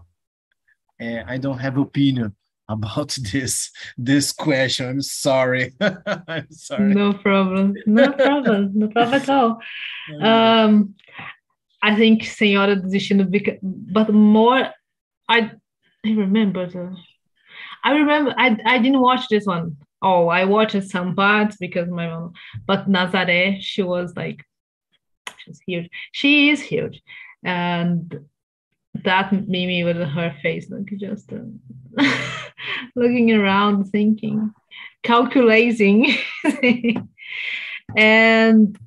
[1.02, 2.36] uh, I don't have opinion
[2.70, 4.88] about this this question.
[4.88, 5.74] I'm sorry.
[5.82, 6.94] I'm sorry.
[6.94, 7.76] No problem.
[7.86, 8.72] No problem.
[8.74, 9.60] no problem at all.
[10.22, 10.96] Um,
[11.84, 13.28] I think Senhora Destino,
[13.62, 14.70] but more,
[15.30, 15.52] I,
[16.06, 16.98] I remember the,
[17.84, 19.78] I remember I, I didn't watch this one.
[20.02, 22.34] Oh, I watched some parts because my mom,
[22.66, 24.44] but Nazaré, she was like,
[25.38, 25.90] she's huge.
[26.12, 27.02] She is huge,
[27.44, 28.20] and
[29.04, 31.40] that meme with her face, like just uh,
[32.96, 34.52] looking around, thinking,
[35.04, 36.16] calculating.
[37.98, 38.78] and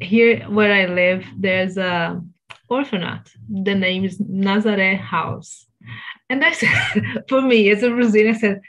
[0.00, 2.22] here where I live, there's a
[2.68, 3.36] orphanage.
[3.48, 5.66] The name is Nazaré House.
[6.28, 8.60] And said, for me as a Brazilian, I said,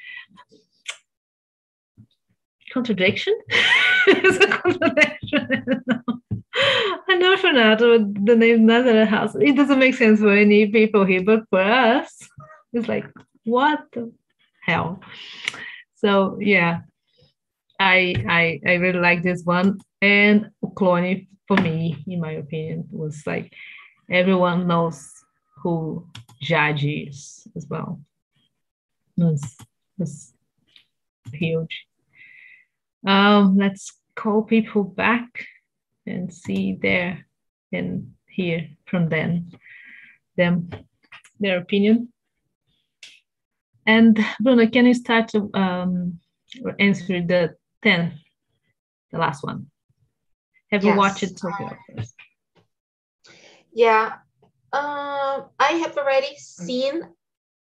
[2.72, 3.38] contradiction?
[4.08, 5.84] it's a contradiction.
[7.08, 9.36] An orphanage with the name Nazareth House.
[9.36, 12.28] It doesn't make sense for any people here, but for us,
[12.74, 13.06] it's like,
[13.44, 14.12] what the
[14.62, 15.00] hell?
[15.96, 16.82] So yeah,
[17.80, 19.80] I I I really like this one.
[20.02, 23.54] And Clone for me, in my opinion, was like
[24.10, 25.10] everyone knows
[25.62, 26.08] who
[26.42, 28.02] Jade is as well.
[29.18, 29.58] Was
[29.98, 30.34] was
[31.32, 31.86] huge.
[33.06, 35.46] Um, let's call people back
[36.06, 37.26] and see there
[37.72, 39.50] and hear from them,
[40.38, 40.70] them
[41.40, 42.12] their opinion.
[43.86, 46.20] And Bruno, can you start to um,
[46.80, 48.14] answer the 10th,
[49.12, 49.68] the last one?
[50.72, 50.92] Have yes.
[50.92, 51.40] you watched it?
[53.74, 54.14] Yeah,
[54.72, 57.02] uh, I have already seen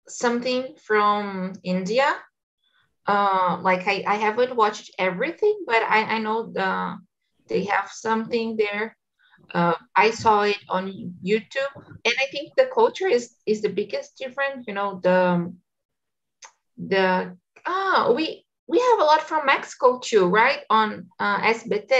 [0.08, 2.16] something from India.
[3.06, 6.96] Uh, like I, I haven't watched everything, but I, I know the
[7.52, 8.96] they have something there.
[9.52, 14.16] Uh, I saw it on YouTube, and I think the culture is is the biggest
[14.16, 14.64] difference.
[14.66, 15.52] You know, the
[16.78, 17.36] the
[17.66, 20.60] ah we we have a lot from Mexico too, right?
[20.70, 21.92] On uh, SBT,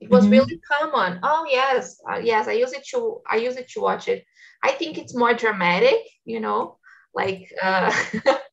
[0.00, 0.32] it was mm-hmm.
[0.34, 1.18] really common.
[1.22, 4.24] Oh yes, uh, yes, I use it to I use it to watch it.
[4.62, 6.78] I think it's more dramatic, you know,
[7.14, 7.90] like uh,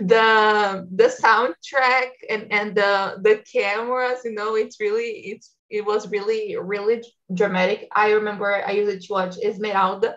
[0.00, 6.10] the the soundtrack and and the the cameras you know it's really it's it was
[6.10, 7.02] really really
[7.32, 10.16] dramatic i remember i used to watch esmeralda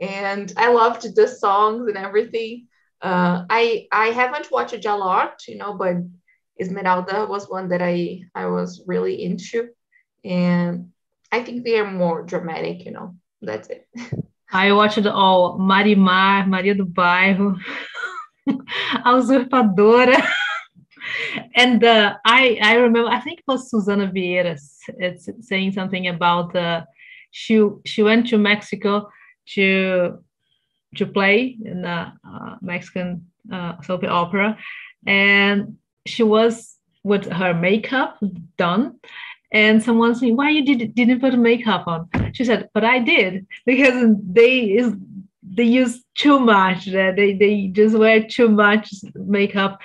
[0.00, 2.66] and i loved the songs and everything
[3.02, 5.96] uh, i i haven't watched a lot you know but
[6.60, 9.68] esmeralda was one that i i was really into
[10.24, 10.90] and
[11.30, 13.86] i think they are more dramatic you know that's it
[14.50, 17.60] I watched all Marimar, Maria do Bairro.
[18.48, 20.26] a usurpadora.
[21.54, 26.54] And uh, I I remember I think it was Susana Vieiras it's saying something about
[26.54, 26.84] uh,
[27.30, 29.08] she she went to Mexico
[29.54, 30.18] to
[30.96, 34.58] to play in the uh, Mexican uh, soap opera,
[35.06, 38.18] and she was with her makeup
[38.56, 38.98] done.
[39.50, 43.46] And someone said, "Why you did, didn't put makeup on?" She said, "But I did
[43.64, 44.92] because they is
[45.42, 46.86] they use too much.
[46.86, 49.80] They they just wear too much makeup,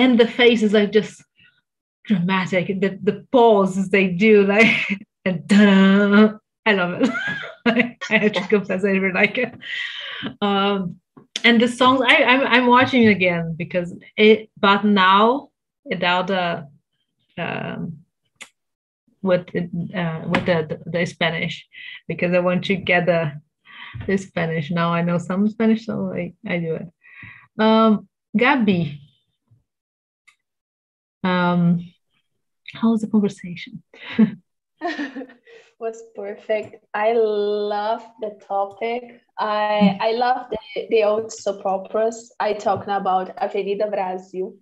[0.00, 1.22] and the faces like just
[2.06, 2.66] dramatic.
[2.80, 4.72] The the pauses they do like
[5.24, 6.32] and da
[6.66, 7.10] I love it.
[8.10, 9.54] I have to confess, I really like it.
[10.40, 10.96] Um,
[11.44, 14.50] and the songs I I'm, I'm watching it again because it.
[14.58, 15.50] But now
[15.84, 16.68] without the
[17.38, 17.98] um,
[19.22, 21.66] with uh, with the, the Spanish
[22.08, 23.40] because I want to get the
[24.06, 24.70] the Spanish.
[24.70, 26.88] Now I know some Spanish, so I, I do it.
[27.58, 29.00] Um, Gabi,
[31.24, 31.80] um,
[32.74, 33.82] how was the conversation?
[35.78, 36.84] was perfect.
[36.94, 39.20] I love the topic.
[39.38, 42.32] I I love the, the old soap operas.
[42.40, 44.56] I talking about Avenida Brasil.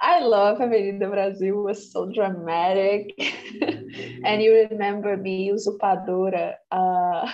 [0.00, 1.48] I love Avenida Brasil.
[1.48, 3.14] It was so dramatic.
[4.24, 6.54] and you remember me, Usurpadora.
[6.70, 7.30] Uh,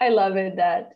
[0.00, 0.92] I love it that.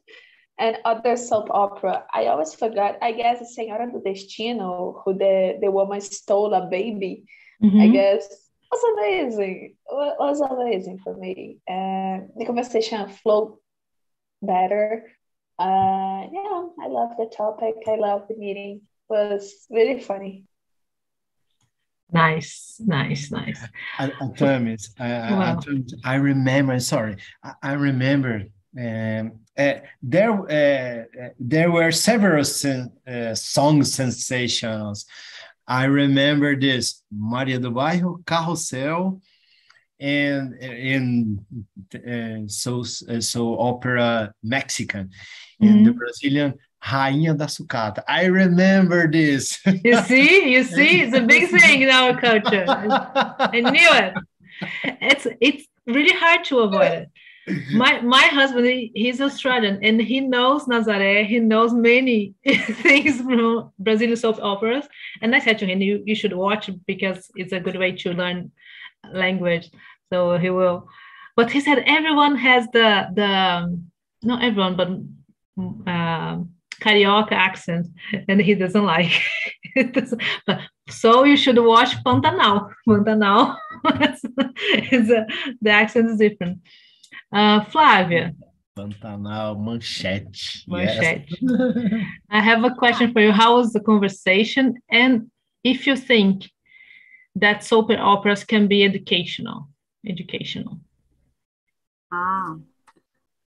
[0.60, 2.98] And other soap opera, I always forgot.
[3.00, 7.24] I guess the Senhora do Destino, who the, the woman stole a baby,
[7.62, 7.80] mm-hmm.
[7.80, 9.74] I guess it was amazing.
[9.90, 11.60] It was amazing for me.
[11.66, 13.56] And the conversation flowed
[14.42, 15.06] better.
[15.58, 17.76] Uh, yeah, I love the topic.
[17.88, 18.82] I love the meeting.
[19.08, 20.44] It was really funny.
[22.12, 23.60] Nice, nice, nice.
[24.20, 25.60] Artemis, I, wow.
[26.04, 33.34] I I remember, sorry, I, I remember uh, there uh, there were several sen uh,
[33.34, 35.06] song sensations.
[35.66, 39.20] I remember this Maria do Bairro, Carrossel,
[39.98, 41.44] and in
[41.94, 45.10] uh, so so opera Mexican,
[45.60, 45.84] and mm -hmm.
[45.84, 48.02] the Brazilian Rainha da Sucata.
[48.08, 49.58] I remember this.
[49.84, 52.64] you see, you see, it's a big thing in our culture.
[52.68, 54.14] I knew it.
[55.00, 57.08] It's it's really hard to avoid it.
[57.72, 61.26] My my husband, he, he's Australian and he knows Nazaré.
[61.26, 64.86] He knows many things from Brazilian soap operas.
[65.22, 68.12] And I said to him, you, you should watch because it's a good way to
[68.12, 68.52] learn
[69.12, 69.70] language.
[70.12, 70.88] So he will.
[71.36, 73.80] But he said everyone has the the
[74.22, 74.88] not everyone, but.
[75.90, 77.86] Um, carioca accent
[78.28, 79.12] and he doesn't like
[79.74, 80.08] it.
[80.88, 82.70] so you should watch Pantanal.
[82.88, 83.56] Pantanal
[84.90, 85.08] is
[85.60, 86.60] the accent is different.
[87.32, 88.34] Uh, Flávia.
[88.76, 90.64] Pantanal, manchete.
[90.68, 91.26] Manchete.
[91.40, 92.04] Yes.
[92.30, 93.32] I have a question for you.
[93.32, 94.74] How was the conversation?
[94.90, 95.30] And
[95.62, 96.50] if you think
[97.36, 99.68] that soap operas can be educational,
[100.06, 100.80] educational.
[102.12, 102.56] Ah,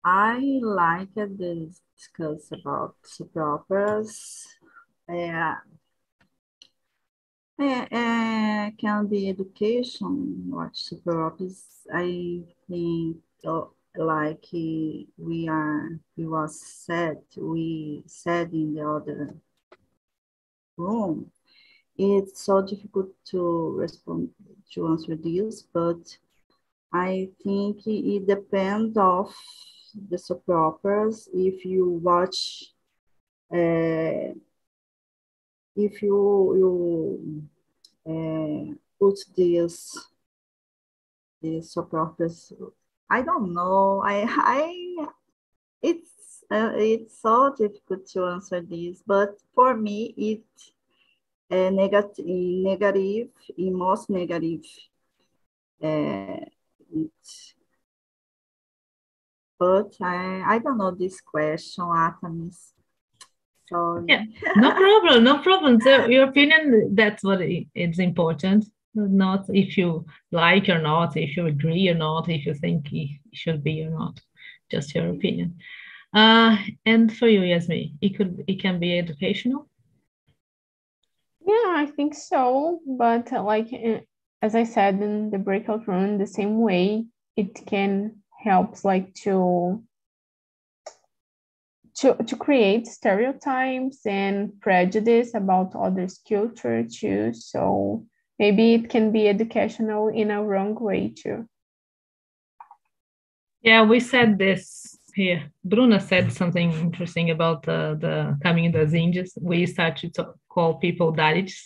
[0.03, 4.45] I like this discuss about soap operas.
[5.09, 5.55] Yeah.
[7.59, 11.85] é, é, can be education, watch soap operas.
[11.91, 13.65] I think uh,
[13.95, 19.35] like we are, we was said, we said in the other
[20.77, 21.31] room,
[21.97, 24.29] it's so difficult to respond
[24.73, 26.17] to answer this, but
[26.91, 29.33] I think it depends of
[30.09, 31.29] the soap operas.
[31.33, 32.65] If you watch,
[33.51, 34.33] uh,
[35.75, 37.43] if you you
[38.07, 39.95] uh, put this
[41.61, 42.53] soap operas,
[43.13, 44.01] I don't know.
[44.03, 45.07] I I
[45.83, 50.47] it's uh, it's so difficult to answer this, but for me it
[51.51, 54.65] uh, negative negative most negative.
[55.83, 56.41] Uh,
[57.01, 57.23] it
[59.59, 62.73] but I, I don't know this question, Artemis.
[63.69, 64.05] Sorry.
[64.07, 64.23] Yeah,
[64.55, 65.79] no problem, no problem.
[65.79, 68.65] So your opinion, that's what it's important.
[68.95, 73.09] Not if you like or not, if you agree or not, if you think it
[73.33, 74.21] should be or not.
[74.69, 75.57] Just your opinion.
[76.13, 79.67] Uh, and for you, Yasmin, it could it can be educational.
[81.45, 82.79] Yeah, I think so.
[82.85, 83.69] But like
[84.41, 89.83] as I said in the breakout room, the same way it can help like to
[91.95, 97.33] to, to create stereotypes and prejudice about others' culture too.
[97.33, 98.05] So
[98.43, 101.37] maybe it can be educational in a wrong way too.
[103.61, 104.63] Yeah, we said this
[105.15, 105.41] here.
[105.63, 109.31] Bruna said something interesting about the, the Caminho das Índias.
[109.41, 110.23] We started to
[110.53, 111.57] call people Dalits.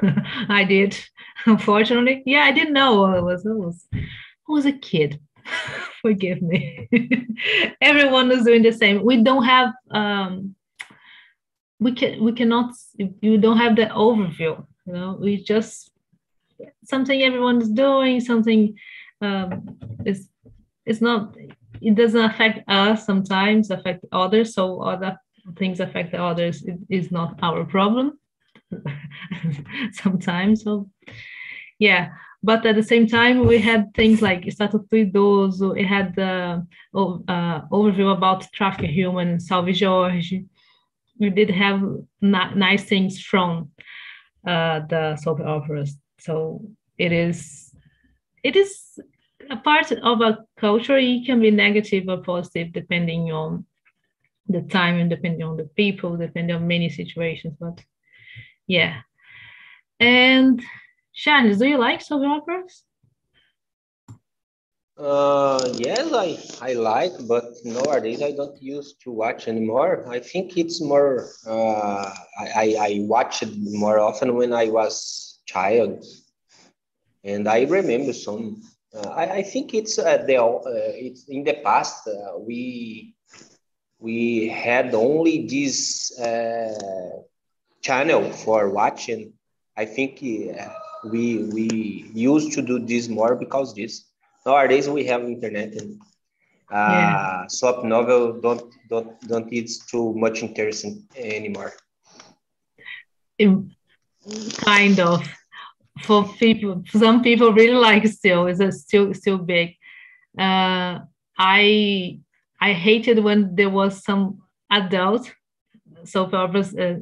[0.60, 0.92] I did,
[1.44, 2.22] unfortunately.
[2.24, 3.44] Yeah, I didn't know I was.
[3.44, 5.20] I was, I was a kid.
[6.02, 6.88] forgive me
[7.80, 10.54] everyone is doing the same we don't have um
[11.80, 12.68] we can we cannot
[13.26, 14.52] you don't have the overview
[14.86, 15.91] you know we just
[16.84, 18.74] something everyone is doing something
[19.20, 20.28] um is
[20.86, 21.36] it's not
[21.80, 25.16] it doesn't affect us sometimes affect others so other
[25.56, 28.18] things affect the others it is not our problem
[29.92, 30.88] sometimes so
[31.78, 32.10] yeah
[32.42, 36.66] but at the same time we had things like Estatuto do Idoso, it had the
[36.94, 40.42] uh, overview about trafficking human, Salve Jorge.
[41.20, 41.80] We did have
[42.20, 43.70] nice things from
[44.46, 45.96] uh, the soap operas.
[46.22, 46.62] So
[46.98, 47.74] it is,
[48.44, 48.98] it is
[49.50, 50.96] a part of a culture.
[50.96, 53.66] It can be negative or positive depending on
[54.46, 57.54] the time and depending on the people, depending on many situations.
[57.58, 57.82] But
[58.68, 59.00] yeah,
[59.98, 60.62] and
[61.12, 62.84] Charles, do you like soap operas?
[64.96, 70.06] Uh, yes, I, I like, but nowadays I don't use to watch anymore.
[70.08, 76.04] I think it's more, uh, I, I watched more often when I was child.
[77.24, 78.62] And I remember some,
[78.94, 83.14] uh, I, I think it's uh, the, uh, it's in the past, uh, we,
[83.98, 87.22] we had only this uh,
[87.80, 89.32] channel for watching.
[89.76, 90.68] I think uh,
[91.04, 94.04] we we used to do this more because this
[94.46, 96.00] nowadays we have internet and
[96.70, 97.46] uh, yeah.
[97.46, 101.72] soap novel don't don't don't need too much interesting anymore
[104.58, 105.26] kind of
[106.02, 108.46] for people, some people really like still.
[108.46, 109.76] It's a still still big.
[110.38, 111.00] Uh,
[111.38, 112.20] I
[112.60, 115.32] I hated when there was some adult
[116.14, 116.96] operas uh,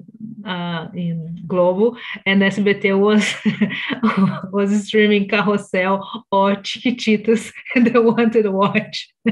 [0.46, 1.96] uh, in Globo,
[2.26, 3.24] and SBT was
[4.53, 9.12] was streaming Carrossel or Chiquititas, and I wanted to watch.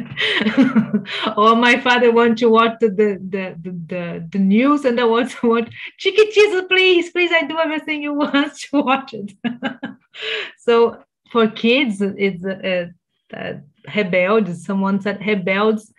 [1.37, 5.31] or my father wanted to watch the the, the the, the, news, and I want
[5.31, 9.33] to watch Chiquititas, please, please, I do everything you want to watch it.
[10.59, 10.99] so
[11.31, 12.87] for kids, it's uh,
[13.37, 13.55] uh,
[13.89, 14.65] Rebeldes.
[14.65, 15.93] Someone said Rebeldes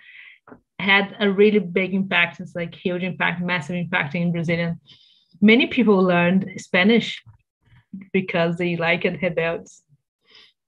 [0.79, 2.39] had a really big impact.
[2.39, 4.79] It's like huge impact, massive impact in Brazilian.
[5.41, 7.21] Many people learned Spanish
[8.13, 9.81] because they liked Rebeldes.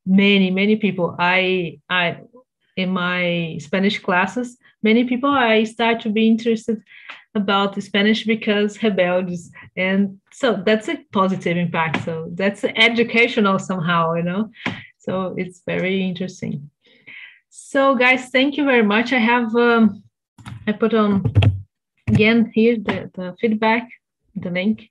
[0.05, 1.16] Many, many people.
[1.20, 2.20] I, I,
[2.76, 6.82] in my Spanish classes, many people I start to be interested
[7.36, 12.03] about Spanish because Rebeldes, and so that's a positive impact.
[12.03, 14.51] So that's educational somehow, you know.
[14.99, 16.70] So it's very interesting.
[17.72, 19.13] So guys, thank you very much.
[19.13, 20.03] I have, um,
[20.67, 21.24] I put on
[22.05, 23.88] again here the, the feedback,
[24.36, 24.89] the link.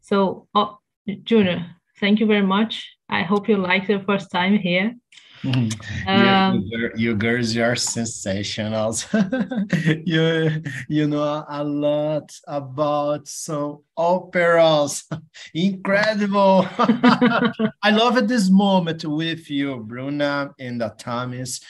[0.00, 0.78] So oh,
[1.24, 1.66] Junior,
[1.98, 2.88] thank you very much.
[3.08, 4.94] I hope you liked your first time here.
[5.42, 8.94] Um, you, you, girls are sensational.
[10.04, 15.04] you you know a lot about some operas.
[15.54, 16.68] Incredible.
[16.78, 21.60] I love this moment with you, Bruna and uh, Thomas.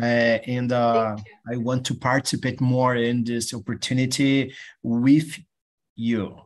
[0.00, 1.16] Uh, and uh,
[1.50, 5.36] I want to participate more in this opportunity with
[5.96, 6.40] you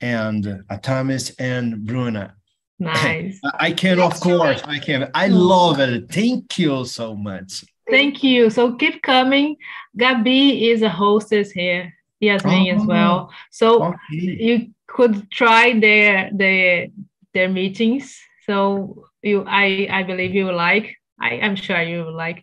[0.00, 2.34] and uh, Thomas and Bruna.
[2.78, 3.40] Nice.
[3.54, 5.10] I can, of course, I can.
[5.14, 6.10] I love it.
[6.10, 7.64] Thank you so much.
[7.88, 8.50] Thank you.
[8.50, 9.56] So keep coming.
[9.98, 11.92] Gabi is a hostess here.
[12.20, 13.30] Yasmin oh, as well.
[13.50, 13.96] So okay.
[14.10, 16.88] you could try their their
[17.34, 18.18] their meetings.
[18.46, 20.96] So you, I I believe you will like.
[21.20, 22.42] I am sure you will like.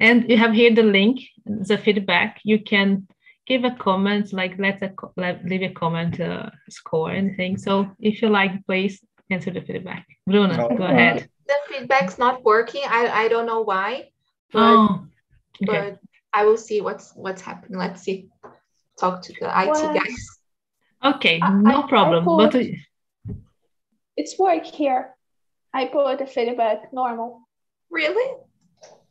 [0.00, 2.40] And you have here the link, the feedback.
[2.44, 3.08] You can
[3.46, 7.58] give a comment, like let a let, leave a comment, uh, score anything.
[7.58, 9.00] So if you like, please
[9.30, 10.06] answer the feedback.
[10.26, 11.28] Bruna, oh, go uh, ahead.
[11.46, 12.82] The feedback's not working.
[12.86, 14.10] I, I don't know why,
[14.52, 15.06] but, oh,
[15.62, 15.90] okay.
[15.90, 15.98] but
[16.32, 17.78] I will see what's what's happening.
[17.78, 18.28] Let's see.
[18.98, 20.38] Talk to the IT well, guys.
[21.04, 22.22] Okay, no I, problem.
[22.22, 23.34] I put, but
[24.16, 25.14] it's work here.
[25.72, 27.48] I put the feedback normal.
[27.90, 28.36] Really?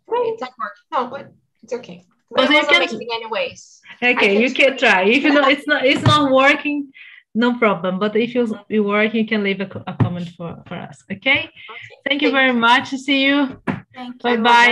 [0.08, 0.26] Right.
[0.34, 0.84] It's not working.
[0.92, 2.04] No, but it's okay.
[2.30, 3.82] But, but you can, anyways.
[4.04, 5.04] Okay, you can try.
[5.04, 6.92] If you know it's not it's not working,
[7.38, 8.00] no problem.
[8.00, 11.04] But if you, you work, you can leave a, a comment for, for us.
[11.12, 11.40] Okay?
[11.40, 11.52] okay.
[12.08, 12.90] Thank you very much.
[12.90, 13.62] See you.
[14.24, 14.66] Bye bye.